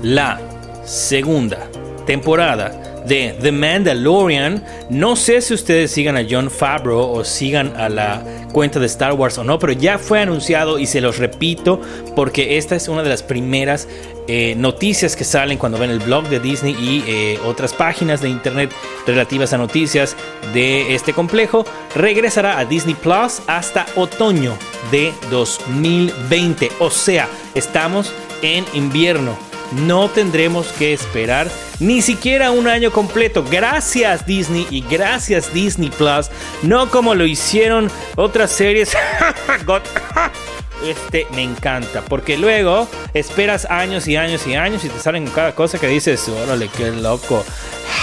la 0.02 0.40
segunda 0.84 1.70
temporada 2.04 3.04
de 3.06 3.36
The 3.40 3.52
Mandalorian. 3.52 4.64
No 4.88 5.14
sé 5.14 5.40
si 5.42 5.54
ustedes 5.54 5.92
sigan 5.92 6.16
a 6.16 6.26
John 6.28 6.50
Favreau 6.50 6.98
o 6.98 7.22
sigan 7.22 7.72
a 7.76 7.88
la 7.88 8.20
cuenta 8.50 8.78
de 8.78 8.86
Star 8.86 9.12
Wars 9.14 9.38
o 9.38 9.44
no, 9.44 9.58
pero 9.58 9.72
ya 9.72 9.98
fue 9.98 10.20
anunciado 10.20 10.78
y 10.78 10.86
se 10.86 11.00
los 11.00 11.18
repito 11.18 11.80
porque 12.14 12.58
esta 12.58 12.76
es 12.76 12.88
una 12.88 13.02
de 13.02 13.08
las 13.08 13.22
primeras 13.22 13.88
eh, 14.28 14.54
noticias 14.56 15.16
que 15.16 15.24
salen 15.24 15.58
cuando 15.58 15.78
ven 15.78 15.90
el 15.90 15.98
blog 15.98 16.28
de 16.28 16.38
Disney 16.38 16.76
y 16.78 17.04
eh, 17.06 17.38
otras 17.44 17.72
páginas 17.72 18.20
de 18.20 18.28
internet 18.28 18.70
relativas 19.06 19.52
a 19.52 19.58
noticias 19.58 20.16
de 20.52 20.94
este 20.94 21.12
complejo. 21.12 21.64
Regresará 21.96 22.58
a 22.58 22.64
Disney 22.64 22.94
Plus 22.94 23.42
hasta 23.46 23.86
otoño 23.96 24.56
de 24.90 25.12
2020. 25.30 26.70
O 26.78 26.90
sea, 26.90 27.28
estamos 27.54 28.12
en 28.42 28.64
invierno 28.74 29.49
no 29.72 30.08
tendremos 30.08 30.68
que 30.68 30.92
esperar 30.92 31.48
ni 31.78 32.02
siquiera 32.02 32.50
un 32.50 32.68
año 32.68 32.90
completo. 32.90 33.44
Gracias 33.50 34.26
Disney 34.26 34.66
y 34.70 34.82
gracias 34.82 35.52
Disney 35.52 35.90
Plus. 35.90 36.30
No 36.62 36.90
como 36.90 37.14
lo 37.14 37.24
hicieron 37.24 37.90
otras 38.16 38.50
series. 38.50 38.92
este 40.86 41.26
me 41.34 41.42
encanta. 41.42 42.02
Porque 42.02 42.36
luego 42.36 42.88
esperas 43.14 43.66
años 43.70 44.06
y 44.08 44.16
años 44.16 44.46
y 44.46 44.54
años 44.54 44.84
y 44.84 44.88
te 44.88 44.98
salen 44.98 45.26
cada 45.28 45.54
cosa 45.54 45.78
que 45.78 45.88
dices, 45.88 46.28
órale, 46.28 46.68
qué 46.68 46.90
loco. 46.90 47.44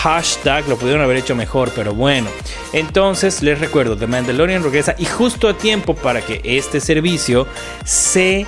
Hashtag 0.01 0.67
lo 0.67 0.77
pudieron 0.77 1.01
haber 1.01 1.17
hecho 1.17 1.35
mejor, 1.35 1.71
pero 1.75 1.93
bueno. 1.93 2.29
Entonces 2.73 3.41
les 3.41 3.59
recuerdo, 3.59 3.97
The 3.97 4.07
Mandalorian 4.07 4.63
regresa 4.63 4.95
y 4.97 5.05
justo 5.05 5.47
a 5.47 5.57
tiempo 5.57 5.95
para 5.95 6.21
que 6.21 6.41
este 6.43 6.79
servicio 6.79 7.47
se 7.83 8.45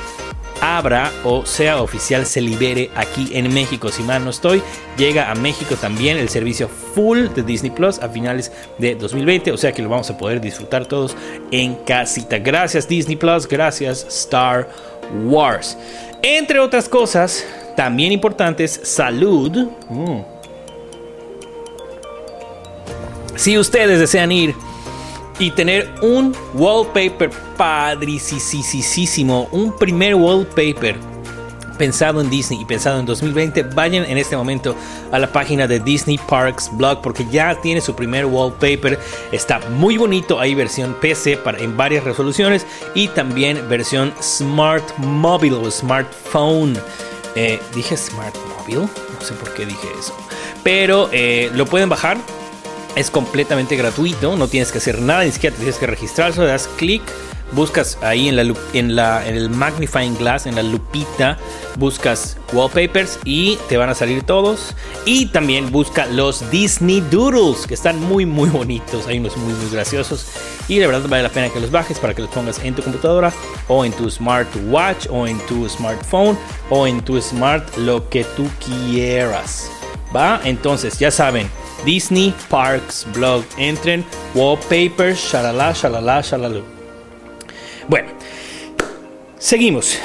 abra 0.61 1.11
o 1.23 1.45
sea 1.45 1.81
oficial, 1.81 2.25
se 2.25 2.41
libere 2.41 2.89
aquí 2.95 3.29
en 3.33 3.53
México. 3.53 3.89
Si 3.89 4.03
mal 4.03 4.23
no 4.23 4.29
estoy, 4.29 4.61
llega 4.97 5.31
a 5.31 5.35
México 5.35 5.75
también 5.75 6.17
el 6.17 6.29
servicio 6.29 6.67
full 6.67 7.27
de 7.35 7.43
Disney 7.43 7.71
Plus 7.71 7.99
a 7.99 8.09
finales 8.09 8.51
de 8.77 8.95
2020. 8.95 9.51
O 9.51 9.57
sea 9.57 9.71
que 9.71 9.81
lo 9.81 9.89
vamos 9.89 10.09
a 10.09 10.17
poder 10.17 10.41
disfrutar 10.41 10.85
todos 10.85 11.15
en 11.51 11.75
casita. 11.75 12.39
Gracias 12.39 12.87
Disney 12.87 13.15
Plus, 13.15 13.47
gracias 13.47 14.05
Star 14.09 14.69
Wars. 15.25 15.77
Entre 16.21 16.59
otras 16.59 16.89
cosas, 16.89 17.45
también 17.75 18.11
importantes, 18.11 18.79
salud. 18.83 19.69
Mm. 19.89 20.21
Si 23.35 23.57
ustedes 23.57 23.99
desean 23.99 24.31
ir 24.33 24.53
y 25.39 25.51
tener 25.51 25.89
un 26.01 26.35
wallpaper 26.53 27.31
padricísimo, 27.57 29.47
un 29.51 29.75
primer 29.75 30.15
wallpaper 30.15 30.97
pensado 31.79 32.19
en 32.19 32.29
Disney 32.29 32.61
y 32.61 32.65
pensado 32.65 32.99
en 32.99 33.05
2020, 33.05 33.63
vayan 33.63 34.03
en 34.03 34.17
este 34.17 34.35
momento 34.35 34.75
a 35.13 35.17
la 35.17 35.31
página 35.31 35.65
de 35.65 35.79
Disney 35.79 36.19
Parks 36.27 36.69
Blog 36.73 37.01
porque 37.01 37.25
ya 37.31 37.55
tiene 37.61 37.79
su 37.79 37.95
primer 37.95 38.25
wallpaper. 38.25 38.99
Está 39.31 39.59
muy 39.77 39.97
bonito. 39.97 40.39
Hay 40.41 40.53
versión 40.53 40.93
PC 40.99 41.37
para, 41.37 41.57
en 41.57 41.77
varias 41.77 42.03
resoluciones 42.03 42.67
y 42.93 43.07
también 43.07 43.67
versión 43.69 44.13
Smart 44.21 44.83
Mobile 44.97 45.55
o 45.55 45.71
Smartphone. 45.71 46.77
Eh, 47.35 47.61
dije 47.73 47.95
Smart 47.95 48.35
Mobile, 48.57 48.81
no 48.81 49.21
sé 49.25 49.33
por 49.35 49.53
qué 49.53 49.65
dije 49.65 49.87
eso. 49.97 50.13
Pero 50.63 51.09
eh, 51.13 51.49
lo 51.55 51.65
pueden 51.65 51.87
bajar 51.87 52.17
es 52.99 53.09
completamente 53.09 53.77
gratuito, 53.77 54.35
no 54.35 54.49
tienes 54.49 54.73
que 54.73 54.79
hacer 54.79 55.01
nada, 55.01 55.23
ni 55.23 55.31
siquiera 55.31 55.55
tienes 55.55 55.77
que 55.77 55.87
registrar, 55.87 56.33
solo 56.33 56.47
das 56.47 56.67
clic, 56.75 57.01
buscas 57.53 57.97
ahí 58.01 58.27
en, 58.27 58.35
la, 58.35 58.41
en, 58.73 58.95
la, 58.95 59.25
en 59.25 59.37
el 59.37 59.49
magnifying 59.49 60.17
glass, 60.17 60.45
en 60.45 60.55
la 60.55 60.63
lupita, 60.63 61.37
buscas 61.77 62.35
wallpapers 62.51 63.17
y 63.23 63.57
te 63.69 63.77
van 63.77 63.87
a 63.87 63.95
salir 63.95 64.23
todos. 64.23 64.75
Y 65.05 65.27
también 65.27 65.71
busca 65.71 66.07
los 66.07 66.51
Disney 66.51 66.99
Doodles, 66.99 67.67
que 67.67 67.73
están 67.73 68.01
muy 68.01 68.25
muy 68.25 68.49
bonitos, 68.49 69.07
hay 69.07 69.19
unos 69.19 69.37
muy 69.37 69.53
muy 69.53 69.69
graciosos. 69.71 70.27
Y 70.67 70.77
de 70.77 70.85
verdad 70.85 71.07
vale 71.07 71.23
la 71.23 71.29
pena 71.29 71.49
que 71.49 71.61
los 71.61 71.71
bajes 71.71 71.99
para 71.99 72.13
que 72.13 72.21
los 72.21 72.31
pongas 72.31 72.59
en 72.59 72.75
tu 72.75 72.83
computadora 72.83 73.31
o 73.69 73.85
en 73.85 73.93
tu 73.93 74.09
smartwatch 74.09 75.07
o 75.09 75.25
en 75.25 75.39
tu 75.47 75.69
smartphone 75.69 76.37
o 76.69 76.85
en 76.85 77.01
tu 77.01 77.19
smart, 77.21 77.65
lo 77.77 78.09
que 78.09 78.25
tú 78.35 78.45
quieras. 78.59 79.71
¿Va? 80.13 80.41
Entonces, 80.43 80.97
ya 80.99 81.11
saben, 81.11 81.47
Disney 81.85 82.33
Parks 82.49 83.05
Blog. 83.13 83.43
Entren, 83.57 84.03
wallpapers, 84.33 85.31
shalala, 85.31 85.73
shalala, 85.73 86.21
shalalu. 86.21 86.63
Bueno, 87.87 88.09
seguimos. 89.37 89.97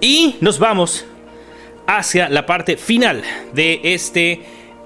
Y 0.00 0.36
nos 0.40 0.58
vamos 0.58 1.04
hacia 1.86 2.28
la 2.28 2.44
parte 2.44 2.76
final 2.76 3.22
de 3.52 3.80
este 3.82 4.42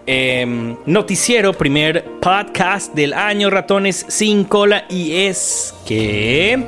em, 0.07 0.77
noticiero, 0.87 1.53
primer 1.53 2.05
podcast 2.21 2.95
del 2.95 3.13
año 3.13 3.51
Ratones 3.51 4.07
sin 4.09 4.45
cola. 4.45 4.85
Y 4.89 5.27
es 5.27 5.75
que 5.87 6.65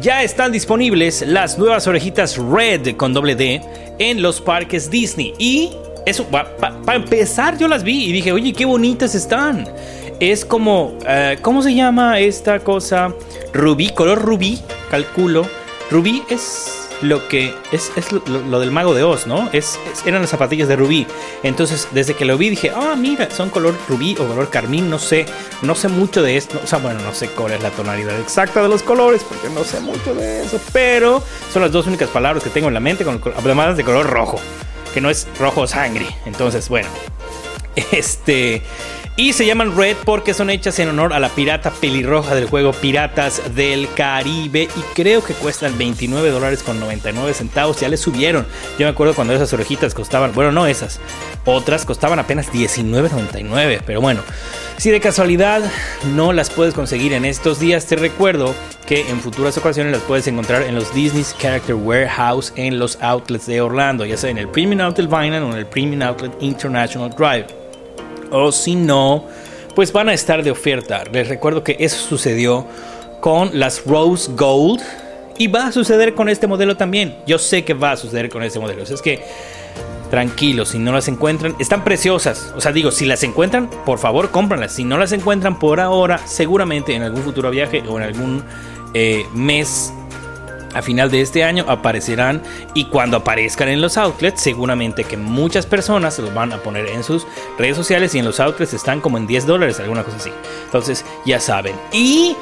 ya 0.00 0.22
están 0.22 0.52
disponibles 0.52 1.22
las 1.22 1.58
nuevas 1.58 1.86
orejitas 1.86 2.36
Red 2.36 2.96
con 2.96 3.12
doble 3.14 3.34
D 3.34 3.60
en 3.98 4.22
los 4.22 4.40
parques 4.40 4.90
Disney. 4.90 5.34
Y 5.38 5.70
eso, 6.06 6.26
para 6.26 6.94
empezar, 6.94 7.58
yo 7.58 7.68
las 7.68 7.82
vi 7.82 8.06
y 8.06 8.12
dije, 8.12 8.32
oye, 8.32 8.52
qué 8.52 8.64
bonitas 8.64 9.14
están. 9.14 9.68
Es 10.20 10.44
como, 10.44 10.96
eh, 11.06 11.38
¿cómo 11.42 11.62
se 11.62 11.74
llama 11.74 12.18
esta 12.20 12.60
cosa? 12.60 13.12
Rubí, 13.52 13.90
color 13.90 14.22
rubí, 14.22 14.60
calculo. 14.90 15.46
Rubí 15.90 16.22
es 16.28 16.88
lo 17.02 17.26
que 17.28 17.54
es, 17.72 17.90
lo, 18.28 18.60
del 18.60 18.70
mago 18.70 18.94
de 18.94 19.02
Oz, 19.02 19.26
¿no? 19.26 19.48
Es, 19.52 19.78
eran 20.06 20.22
las 20.22 20.30
zapatillas 20.30 20.68
de 20.68 20.76
rubí. 20.76 21.06
Entonces, 21.42 21.88
desde 21.90 22.14
que 22.14 22.24
lo 22.24 22.38
vi, 22.38 22.50
dije, 22.50 22.70
ah, 22.74 22.94
mira, 22.96 23.30
son 23.30 23.50
color 23.50 23.74
rubí 23.88 24.14
o 24.18 24.26
color 24.26 24.48
carmín, 24.48 24.88
no 24.88 24.98
sé, 24.98 25.26
no 25.62 25.74
sé 25.74 25.88
mucho 25.88 26.22
de 26.22 26.36
esto. 26.36 26.60
O 26.62 26.66
sea, 26.66 26.78
bueno, 26.78 27.00
no 27.02 27.12
sé 27.12 27.28
cuál 27.28 27.52
es 27.52 27.62
la 27.62 27.70
tonalidad 27.70 28.18
exacta 28.20 28.62
de 28.62 28.68
los 28.68 28.82
colores, 28.82 29.24
porque 29.28 29.48
no 29.50 29.64
sé 29.64 29.80
mucho 29.80 30.14
de 30.14 30.44
eso, 30.44 30.60
pero 30.72 31.22
son 31.52 31.62
las 31.62 31.72
dos 31.72 31.86
únicas 31.86 32.08
palabras 32.10 32.44
que 32.44 32.50
tengo 32.50 32.68
en 32.68 32.74
la 32.74 32.80
mente, 32.80 33.04
con, 33.04 33.20
además 33.36 33.76
de 33.76 33.84
color 33.84 34.06
rojo 34.06 34.40
que 34.92 35.00
no 35.00 35.10
es 35.10 35.26
rojo 35.38 35.66
sangre. 35.66 36.06
Entonces, 36.26 36.68
bueno, 36.68 36.88
este... 37.92 38.62
Y 39.14 39.34
se 39.34 39.44
llaman 39.44 39.76
Red 39.76 39.98
porque 40.06 40.32
son 40.32 40.48
hechas 40.48 40.78
en 40.78 40.88
honor 40.88 41.12
a 41.12 41.20
la 41.20 41.28
pirata 41.28 41.70
pelirroja 41.70 42.34
del 42.34 42.46
juego 42.46 42.72
Piratas 42.72 43.54
del 43.54 43.86
Caribe. 43.92 44.68
Y 44.74 44.80
creo 44.94 45.22
que 45.22 45.34
cuestan 45.34 45.76
29 45.76 46.30
dólares 46.30 46.62
con 46.62 46.80
99 46.80 47.34
centavos. 47.34 47.78
Ya 47.78 47.90
le 47.90 47.98
subieron. 47.98 48.46
Yo 48.78 48.86
me 48.86 48.90
acuerdo 48.90 49.14
cuando 49.14 49.34
esas 49.34 49.52
orejitas 49.52 49.92
costaban, 49.92 50.32
bueno, 50.32 50.50
no 50.50 50.66
esas, 50.66 50.98
otras 51.44 51.84
costaban 51.84 52.18
apenas 52.20 52.50
19.99. 52.50 53.82
Pero 53.84 54.00
bueno, 54.00 54.22
Si 54.78 54.90
de 54.90 55.00
casualidad 55.00 55.62
no 56.14 56.32
las 56.32 56.48
puedes 56.48 56.72
conseguir 56.72 57.12
en 57.12 57.26
estos 57.26 57.60
días, 57.60 57.86
te 57.86 57.96
recuerdo 57.96 58.54
que 58.86 59.10
en 59.10 59.20
futuras 59.20 59.56
ocasiones 59.58 59.92
las 59.92 60.02
puedes 60.02 60.26
encontrar 60.26 60.62
en 60.62 60.74
los 60.74 60.92
Disney's 60.94 61.36
Character 61.38 61.74
Warehouse 61.74 62.52
en 62.56 62.78
los 62.78 62.98
outlets 63.02 63.46
de 63.46 63.60
Orlando, 63.60 64.06
ya 64.06 64.16
sea 64.16 64.30
en 64.30 64.38
el 64.38 64.48
Premium 64.48 64.80
Outlet 64.80 65.08
Vinyl 65.08 65.42
o 65.42 65.52
en 65.52 65.58
el 65.58 65.66
Premium 65.66 66.02
Outlet 66.02 66.32
International 66.40 67.10
Drive. 67.10 67.61
O 68.32 68.50
si 68.50 68.74
no, 68.74 69.24
pues 69.74 69.92
van 69.92 70.08
a 70.08 70.14
estar 70.14 70.42
de 70.42 70.50
oferta. 70.50 71.04
Les 71.12 71.28
recuerdo 71.28 71.62
que 71.62 71.76
eso 71.78 71.96
sucedió 71.96 72.66
con 73.20 73.50
las 73.58 73.84
Rose 73.84 74.32
Gold 74.34 74.82
y 75.38 75.46
va 75.46 75.66
a 75.66 75.72
suceder 75.72 76.14
con 76.14 76.28
este 76.28 76.46
modelo 76.46 76.76
también. 76.76 77.16
Yo 77.26 77.38
sé 77.38 77.64
que 77.64 77.74
va 77.74 77.92
a 77.92 77.96
suceder 77.96 78.28
con 78.28 78.42
este 78.42 78.58
modelo. 78.58 78.82
es 78.82 79.02
que 79.02 79.22
tranquilos, 80.10 80.70
si 80.70 80.78
no 80.78 80.92
las 80.92 81.08
encuentran, 81.08 81.54
están 81.58 81.84
preciosas. 81.84 82.52
O 82.54 82.60
sea, 82.60 82.70
digo, 82.72 82.90
si 82.90 83.06
las 83.06 83.22
encuentran, 83.22 83.70
por 83.86 83.98
favor, 83.98 84.30
cómpranlas. 84.30 84.72
Si 84.72 84.84
no 84.84 84.98
las 84.98 85.12
encuentran 85.12 85.58
por 85.58 85.80
ahora, 85.80 86.18
seguramente 86.26 86.94
en 86.94 87.02
algún 87.02 87.22
futuro 87.22 87.50
viaje 87.50 87.82
o 87.88 87.96
en 87.96 88.02
algún 88.04 88.44
eh, 88.92 89.24
mes 89.32 89.92
a 90.74 90.82
final 90.82 91.10
de 91.10 91.20
este 91.20 91.44
año 91.44 91.64
aparecerán 91.68 92.42
y 92.74 92.86
cuando 92.86 93.18
aparezcan 93.18 93.68
en 93.68 93.80
los 93.80 93.96
outlets 93.96 94.40
seguramente 94.40 95.04
que 95.04 95.16
muchas 95.16 95.66
personas 95.66 96.14
se 96.14 96.22
los 96.22 96.34
van 96.34 96.52
a 96.52 96.58
poner 96.58 96.86
en 96.88 97.04
sus 97.04 97.26
redes 97.58 97.76
sociales 97.76 98.14
y 98.14 98.18
en 98.18 98.24
los 98.24 98.40
outlets 98.40 98.74
están 98.74 99.00
como 99.00 99.18
en 99.18 99.26
10 99.26 99.46
dólares 99.46 99.80
alguna 99.80 100.04
cosa 100.04 100.16
así. 100.16 100.30
Entonces 100.64 101.04
ya 101.24 101.40
saben. 101.40 101.74
Y 101.92 102.36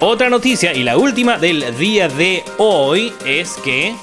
otra 0.00 0.30
noticia 0.30 0.74
y 0.74 0.84
la 0.84 0.96
última 0.96 1.38
del 1.38 1.76
día 1.76 2.08
de 2.08 2.44
hoy 2.58 3.12
es 3.24 3.54
que 3.64 3.96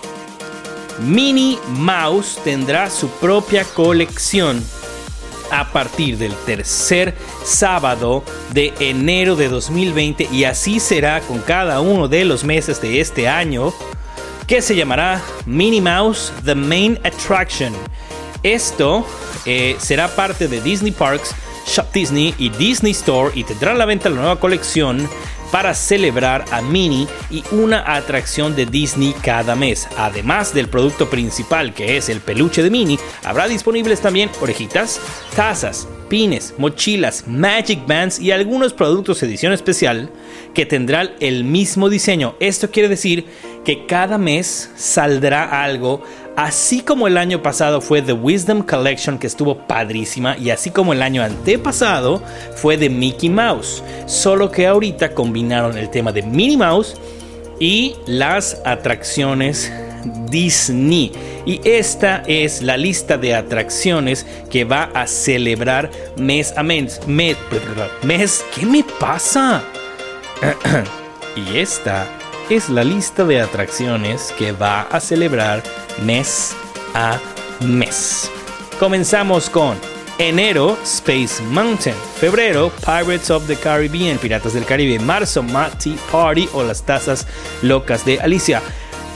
Minnie 1.00 1.58
Mouse 1.70 2.40
tendrá 2.44 2.90
su 2.90 3.10
propia 3.10 3.64
colección 3.64 4.64
a 5.52 5.72
partir 5.72 6.18
del 6.18 6.34
tercer 6.46 7.16
sábado 7.44 8.24
de 8.54 8.74
enero 8.80 9.36
de 9.36 9.50
2020 9.50 10.30
y 10.32 10.44
así 10.46 10.80
será 10.80 11.22
con 11.22 11.40
cada 11.40 11.82
uno 11.82 12.08
de 12.08 12.26
los 12.26 12.44
meses 12.44 12.82
de 12.82 13.00
este 13.00 13.28
año 13.28 13.74
que 14.48 14.62
se 14.62 14.76
llamará 14.76 15.22
Minnie 15.46 15.82
Mouse 15.82 16.32
The 16.44 16.56
Main 16.56 17.00
Attraction. 17.04 17.74
Esto 18.44 19.06
eh, 19.46 19.76
será 19.80 20.08
parte 20.08 20.48
de 20.48 20.62
Disney 20.62 20.92
Parks, 20.92 21.34
Shop 21.68 21.92
Disney 21.92 22.36
y 22.38 22.50
Disney 22.50 22.92
Store 22.92 23.32
y 23.34 23.44
tendrá 23.44 23.72
a 23.72 23.76
la 23.76 23.86
venta 23.86 24.10
la 24.10 24.18
nueva 24.18 24.40
colección 24.40 25.10
para 25.52 25.74
celebrar 25.74 26.46
a 26.52 26.62
Minnie 26.62 27.08
y 27.30 27.44
una 27.52 27.96
atracción 27.96 28.56
de 28.56 28.66
Disney 28.66 29.14
cada 29.22 29.56
mes. 29.56 29.88
Además 29.98 30.54
del 30.54 30.68
producto 30.68 31.10
principal 31.10 31.74
que 31.74 31.98
es 31.98 32.10
el 32.10 32.22
peluche 32.22 32.64
de 32.64 32.70
Minnie, 32.70 33.00
habrá 33.24 33.48
disponibles 33.48 34.02
también 34.02 34.30
orejitas, 34.42 35.00
tazas, 35.36 35.88
pines, 36.10 36.54
mochilas, 36.58 37.28
magic 37.28 37.86
bands 37.88 38.20
y 38.20 38.32
algunos 38.32 38.74
productos 38.74 39.22
edición 39.24 39.54
especial 39.54 40.10
que 40.54 40.66
tendrán 40.66 41.12
el 41.20 41.44
mismo 41.44 41.90
diseño. 41.90 42.36
Esto 42.40 42.72
quiere 42.72 42.90
decir 42.90 43.26
que 43.64 43.86
cada 43.86 44.18
mes 44.18 44.72
saldrá 44.76 45.64
algo 45.64 46.04
Así 46.36 46.82
como 46.82 47.08
el 47.08 47.18
año 47.18 47.42
pasado 47.42 47.80
fue 47.80 48.02
The 48.02 48.12
Wisdom 48.12 48.62
Collection 48.62 49.18
que 49.18 49.28
estuvo 49.28 49.58
padrísima 49.58 50.38
y 50.38 50.50
así 50.50 50.70
como 50.70 50.92
el 50.92 51.02
año 51.02 51.24
antepasado 51.24 52.22
fue 52.56 52.76
de 52.76 52.90
Mickey 52.90 53.30
Mouse, 53.30 53.82
solo 54.06 54.52
que 54.52 54.68
ahorita 54.68 55.14
combinaron 55.14 55.78
el 55.78 55.90
tema 55.90 56.12
de 56.12 56.24
Minnie 56.24 56.58
Mouse 56.58 56.98
y 57.60 57.96
las 58.06 58.62
atracciones 58.66 59.72
Disney. 60.30 61.12
Y 61.46 61.62
esta 61.64 62.24
es 62.28 62.62
la 62.62 62.76
lista 62.76 63.18
de 63.18 63.34
atracciones 63.34 64.26
que 64.50 64.66
va 64.66 64.90
a 64.94 65.08
celebrar 65.08 65.90
mes 66.18 66.54
a 66.58 66.64
mes. 66.64 67.00
Mes, 67.08 67.38
mes 68.04 68.44
¿qué 68.54 68.66
me 68.66 68.84
pasa? 69.00 69.64
y 71.36 71.58
esta 71.58 72.08
es 72.50 72.70
la 72.70 72.84
lista 72.84 73.24
de 73.24 73.42
atracciones 73.42 74.34
que 74.38 74.52
va 74.52 74.82
a 74.82 75.00
celebrar 75.00 75.64
mes 76.02 76.56
a 76.94 77.20
mes. 77.62 78.30
Comenzamos 78.80 79.50
con 79.50 79.78
enero 80.18 80.78
Space 80.84 81.42
Mountain, 81.50 81.96
febrero 82.20 82.72
Pirates 82.86 83.30
of 83.30 83.48
the 83.48 83.56
Caribbean, 83.56 84.18
Piratas 84.18 84.54
del 84.54 84.66
Caribe, 84.66 85.00
marzo 85.00 85.44
Matty 85.44 85.98
Party 86.12 86.50
o 86.54 86.64
las 86.64 86.84
tazas 86.84 87.26
locas 87.62 88.06
de 88.06 88.20
Alicia. 88.20 88.62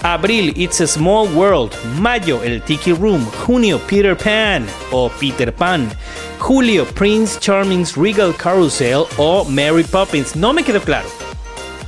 Abril, 0.04 0.54
It's 0.56 0.80
a 0.80 0.88
Small 0.88 1.28
World. 1.36 1.76
Mayo, 2.00 2.42
El 2.42 2.62
Tiki 2.62 2.94
Room. 2.94 3.26
Junio, 3.46 3.80
Peter 3.80 4.16
Pan 4.16 4.66
o 4.92 5.10
Peter 5.20 5.54
Pan. 5.54 5.90
Julio, 6.40 6.86
Prince 6.86 7.38
Charming's 7.40 7.98
Regal 7.98 8.34
Carousel 8.34 9.06
o 9.18 9.44
Mary 9.46 9.84
Poppins. 9.84 10.36
No 10.36 10.54
me 10.54 10.64
quedó 10.64 10.82
claro. 10.82 11.10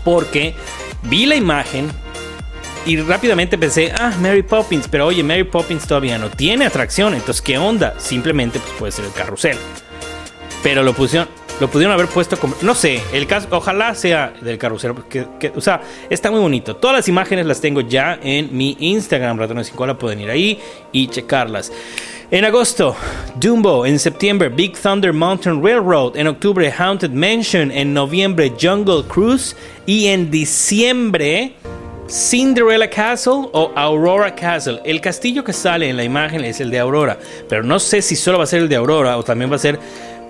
Porque 0.03 0.53
vi 1.03 1.25
la 1.25 1.35
imagen, 1.35 1.89
y 2.85 2.97
rápidamente 2.97 3.57
pensé, 3.57 3.91
ah, 3.97 4.13
Mary 4.19 4.43
Poppins, 4.43 4.87
pero 4.87 5.07
oye, 5.07 5.23
Mary 5.23 5.43
Poppins 5.43 5.85
todavía 5.85 6.17
no 6.17 6.29
tiene 6.29 6.65
atracción, 6.65 7.13
entonces 7.13 7.41
¿qué 7.41 7.57
onda? 7.57 7.95
Simplemente 7.99 8.59
pues, 8.59 8.73
puede 8.77 8.91
ser 8.91 9.05
el 9.05 9.13
carrusel. 9.13 9.57
Pero 10.63 10.83
lo 10.83 10.93
pusieron, 10.93 11.27
lo 11.59 11.69
pudieron 11.69 11.93
haber 11.93 12.07
puesto 12.07 12.37
como, 12.37 12.55
no 12.61 12.73
sé, 12.73 13.01
el 13.13 13.27
caso, 13.27 13.47
ojalá 13.51 13.93
sea 13.95 14.33
del 14.41 14.57
carrusel, 14.57 14.93
porque, 14.93 15.27
o 15.55 15.61
sea, 15.61 15.81
está 16.09 16.31
muy 16.31 16.39
bonito. 16.39 16.75
Todas 16.75 16.97
las 16.97 17.07
imágenes 17.07 17.45
las 17.45 17.61
tengo 17.61 17.81
ya 17.81 18.19
en 18.21 18.55
mi 18.55 18.75
Instagram, 18.79 19.37
Ratones 19.37 19.67
sin 19.67 19.75
Cola, 19.75 19.97
pueden 19.97 20.21
ir 20.21 20.29
ahí 20.29 20.59
y 20.91 21.07
checarlas. 21.07 21.71
En 22.31 22.45
agosto, 22.45 22.95
Dumbo. 23.35 23.85
En 23.85 23.99
septiembre, 23.99 24.47
Big 24.47 24.77
Thunder 24.77 25.11
Mountain 25.11 25.61
Railroad. 25.61 26.15
En 26.15 26.27
octubre, 26.27 26.71
Haunted 26.71 27.09
Mansion. 27.09 27.71
En 27.71 27.93
noviembre, 27.93 28.53
Jungle 28.57 29.03
Cruise. 29.03 29.53
Y 29.85 30.07
en 30.07 30.31
diciembre, 30.31 31.55
Cinderella 32.11 32.89
Castle 32.89 33.47
o 33.53 33.71
Aurora 33.73 34.35
Castle. 34.35 34.81
El 34.83 34.99
castillo 34.99 35.45
que 35.45 35.53
sale 35.53 35.87
en 35.89 35.95
la 35.95 36.03
imagen 36.03 36.43
es 36.43 36.59
el 36.59 36.69
de 36.69 36.77
Aurora, 36.77 37.17
pero 37.47 37.63
no 37.63 37.79
sé 37.79 38.01
si 38.01 38.17
solo 38.17 38.37
va 38.37 38.43
a 38.43 38.47
ser 38.47 38.63
el 38.63 38.67
de 38.67 38.75
Aurora 38.75 39.17
o 39.17 39.23
también 39.23 39.49
va 39.49 39.55
a 39.55 39.59
ser 39.59 39.79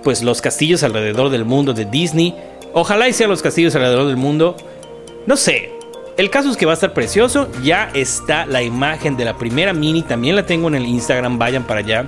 pues 0.04 0.22
los 0.22 0.40
castillos 0.40 0.84
alrededor 0.84 1.28
del 1.30 1.44
mundo 1.44 1.72
de 1.72 1.84
Disney. 1.84 2.36
Ojalá 2.72 3.08
y 3.08 3.12
sean 3.12 3.30
los 3.30 3.42
castillos 3.42 3.74
alrededor 3.74 4.06
del 4.06 4.16
mundo. 4.16 4.56
No 5.26 5.36
sé. 5.36 5.70
El 6.16 6.30
caso 6.30 6.50
es 6.50 6.56
que 6.56 6.66
va 6.66 6.72
a 6.72 6.74
estar 6.74 6.92
precioso. 6.92 7.48
Ya 7.64 7.90
está 7.94 8.46
la 8.46 8.62
imagen 8.62 9.16
de 9.16 9.24
la 9.24 9.36
primera 9.36 9.72
mini. 9.72 10.02
También 10.02 10.36
la 10.36 10.46
tengo 10.46 10.68
en 10.68 10.76
el 10.76 10.86
Instagram. 10.86 11.36
Vayan 11.36 11.66
para 11.66 11.80
allá 11.80 12.06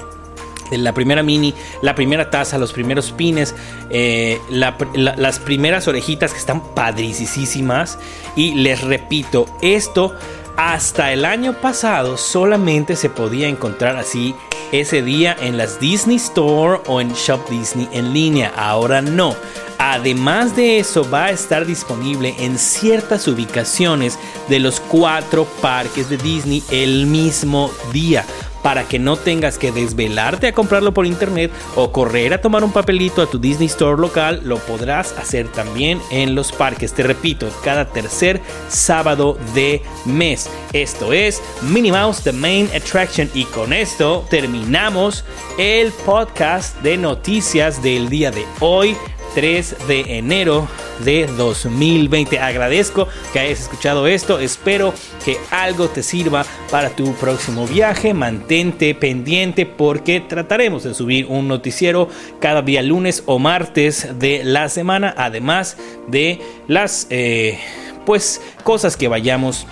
la 0.82 0.92
primera 0.92 1.22
mini, 1.22 1.54
la 1.82 1.94
primera 1.94 2.30
taza, 2.30 2.58
los 2.58 2.72
primeros 2.72 3.12
pines, 3.12 3.54
eh, 3.90 4.40
las 4.50 5.38
primeras 5.38 5.86
orejitas 5.86 6.32
que 6.32 6.38
están 6.38 6.74
padricísimas. 6.74 7.98
Y 8.34 8.54
les 8.54 8.82
repito, 8.82 9.46
esto 9.62 10.14
hasta 10.56 11.12
el 11.12 11.24
año 11.24 11.54
pasado 11.54 12.16
solamente 12.16 12.96
se 12.96 13.10
podía 13.10 13.48
encontrar 13.48 13.96
así 13.96 14.34
ese 14.72 15.02
día 15.02 15.36
en 15.40 15.56
las 15.56 15.78
Disney 15.78 16.16
Store 16.16 16.80
o 16.86 17.00
en 17.00 17.12
Shop 17.12 17.48
Disney 17.48 17.88
en 17.92 18.12
línea. 18.12 18.52
Ahora 18.56 19.02
no. 19.02 19.36
Además 19.78 20.56
de 20.56 20.78
eso, 20.78 21.08
va 21.10 21.26
a 21.26 21.30
estar 21.30 21.66
disponible 21.66 22.34
en 22.38 22.58
ciertas 22.58 23.28
ubicaciones 23.28 24.18
de 24.48 24.60
los 24.60 24.80
cuatro 24.80 25.44
parques 25.60 26.08
de 26.08 26.16
Disney 26.16 26.62
el 26.70 27.06
mismo 27.06 27.70
día 27.92 28.24
para 28.64 28.88
que 28.88 28.98
no 28.98 29.18
tengas 29.18 29.58
que 29.58 29.72
desvelarte 29.72 30.46
a 30.46 30.52
comprarlo 30.52 30.94
por 30.94 31.04
internet 31.04 31.52
o 31.76 31.92
correr 31.92 32.32
a 32.32 32.40
tomar 32.40 32.64
un 32.64 32.72
papelito 32.72 33.20
a 33.20 33.26
tu 33.26 33.38
Disney 33.38 33.66
Store 33.66 34.00
local, 34.00 34.40
lo 34.42 34.56
podrás 34.56 35.12
hacer 35.18 35.48
también 35.48 36.00
en 36.10 36.34
los 36.34 36.50
parques. 36.50 36.94
Te 36.94 37.02
repito, 37.02 37.46
cada 37.62 37.84
tercer 37.84 38.40
sábado 38.70 39.36
de 39.54 39.82
mes. 40.06 40.48
Esto 40.72 41.12
es 41.12 41.42
Minnie 41.60 41.92
Mouse 41.92 42.22
The 42.22 42.32
Main 42.32 42.70
Attraction 42.74 43.30
y 43.34 43.44
con 43.44 43.74
esto 43.74 44.24
terminamos 44.30 45.26
el 45.58 45.92
podcast 45.92 46.80
de 46.80 46.96
noticias 46.96 47.82
del 47.82 48.08
día 48.08 48.30
de 48.30 48.46
hoy. 48.60 48.96
3 49.34 49.76
de 49.88 50.18
enero 50.18 50.68
de 51.04 51.26
2020. 51.26 52.38
Agradezco 52.38 53.08
que 53.32 53.40
hayas 53.40 53.60
escuchado 53.60 54.06
esto. 54.06 54.38
Espero 54.38 54.94
que 55.24 55.36
algo 55.50 55.88
te 55.88 56.02
sirva 56.02 56.46
para 56.70 56.90
tu 56.90 57.12
próximo 57.14 57.66
viaje. 57.66 58.14
Mantente 58.14 58.94
pendiente 58.94 59.66
porque 59.66 60.20
trataremos 60.20 60.84
de 60.84 60.94
subir 60.94 61.26
un 61.26 61.48
noticiero 61.48 62.08
cada 62.40 62.62
día 62.62 62.82
lunes 62.82 63.22
o 63.26 63.38
martes 63.38 64.18
de 64.18 64.42
la 64.44 64.68
semana. 64.68 65.14
Además 65.16 65.76
de 66.06 66.40
las 66.68 67.06
eh, 67.10 67.58
pues 68.06 68.40
cosas 68.62 68.96
que 68.96 69.08
vayamos 69.08 69.66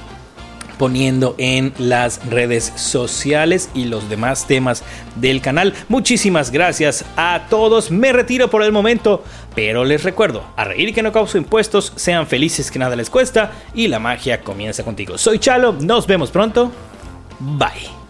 poniendo 0.78 1.35
en 1.38 1.72
las 1.78 2.24
redes 2.26 2.72
sociales 2.76 3.70
y 3.74 3.85
los 3.85 4.08
demás 4.08 4.46
temas 4.46 4.82
del 5.16 5.40
canal. 5.40 5.74
Muchísimas 5.88 6.50
gracias 6.50 7.04
a 7.16 7.42
todos. 7.48 7.90
Me 7.90 8.12
retiro 8.12 8.50
por 8.50 8.62
el 8.62 8.72
momento, 8.72 9.24
pero 9.54 9.85
les 9.85 10.04
recuerdo, 10.04 10.44
a 10.56 10.64
reír 10.64 10.94
que 10.94 11.02
no 11.02 11.12
causo 11.12 11.38
impuestos, 11.38 11.92
sean 11.96 12.26
felices 12.26 12.70
que 12.70 12.78
nada 12.78 12.96
les 12.96 13.11
cuesta 13.11 13.52
y 13.74 13.88
la 13.88 13.98
magia 13.98 14.40
comienza 14.40 14.85
contigo. 14.85 15.18
Soy 15.18 15.38
Chalo, 15.38 15.72
nos 15.72 16.06
vemos 16.06 16.30
pronto. 16.30 16.72
Bye. 17.38 18.01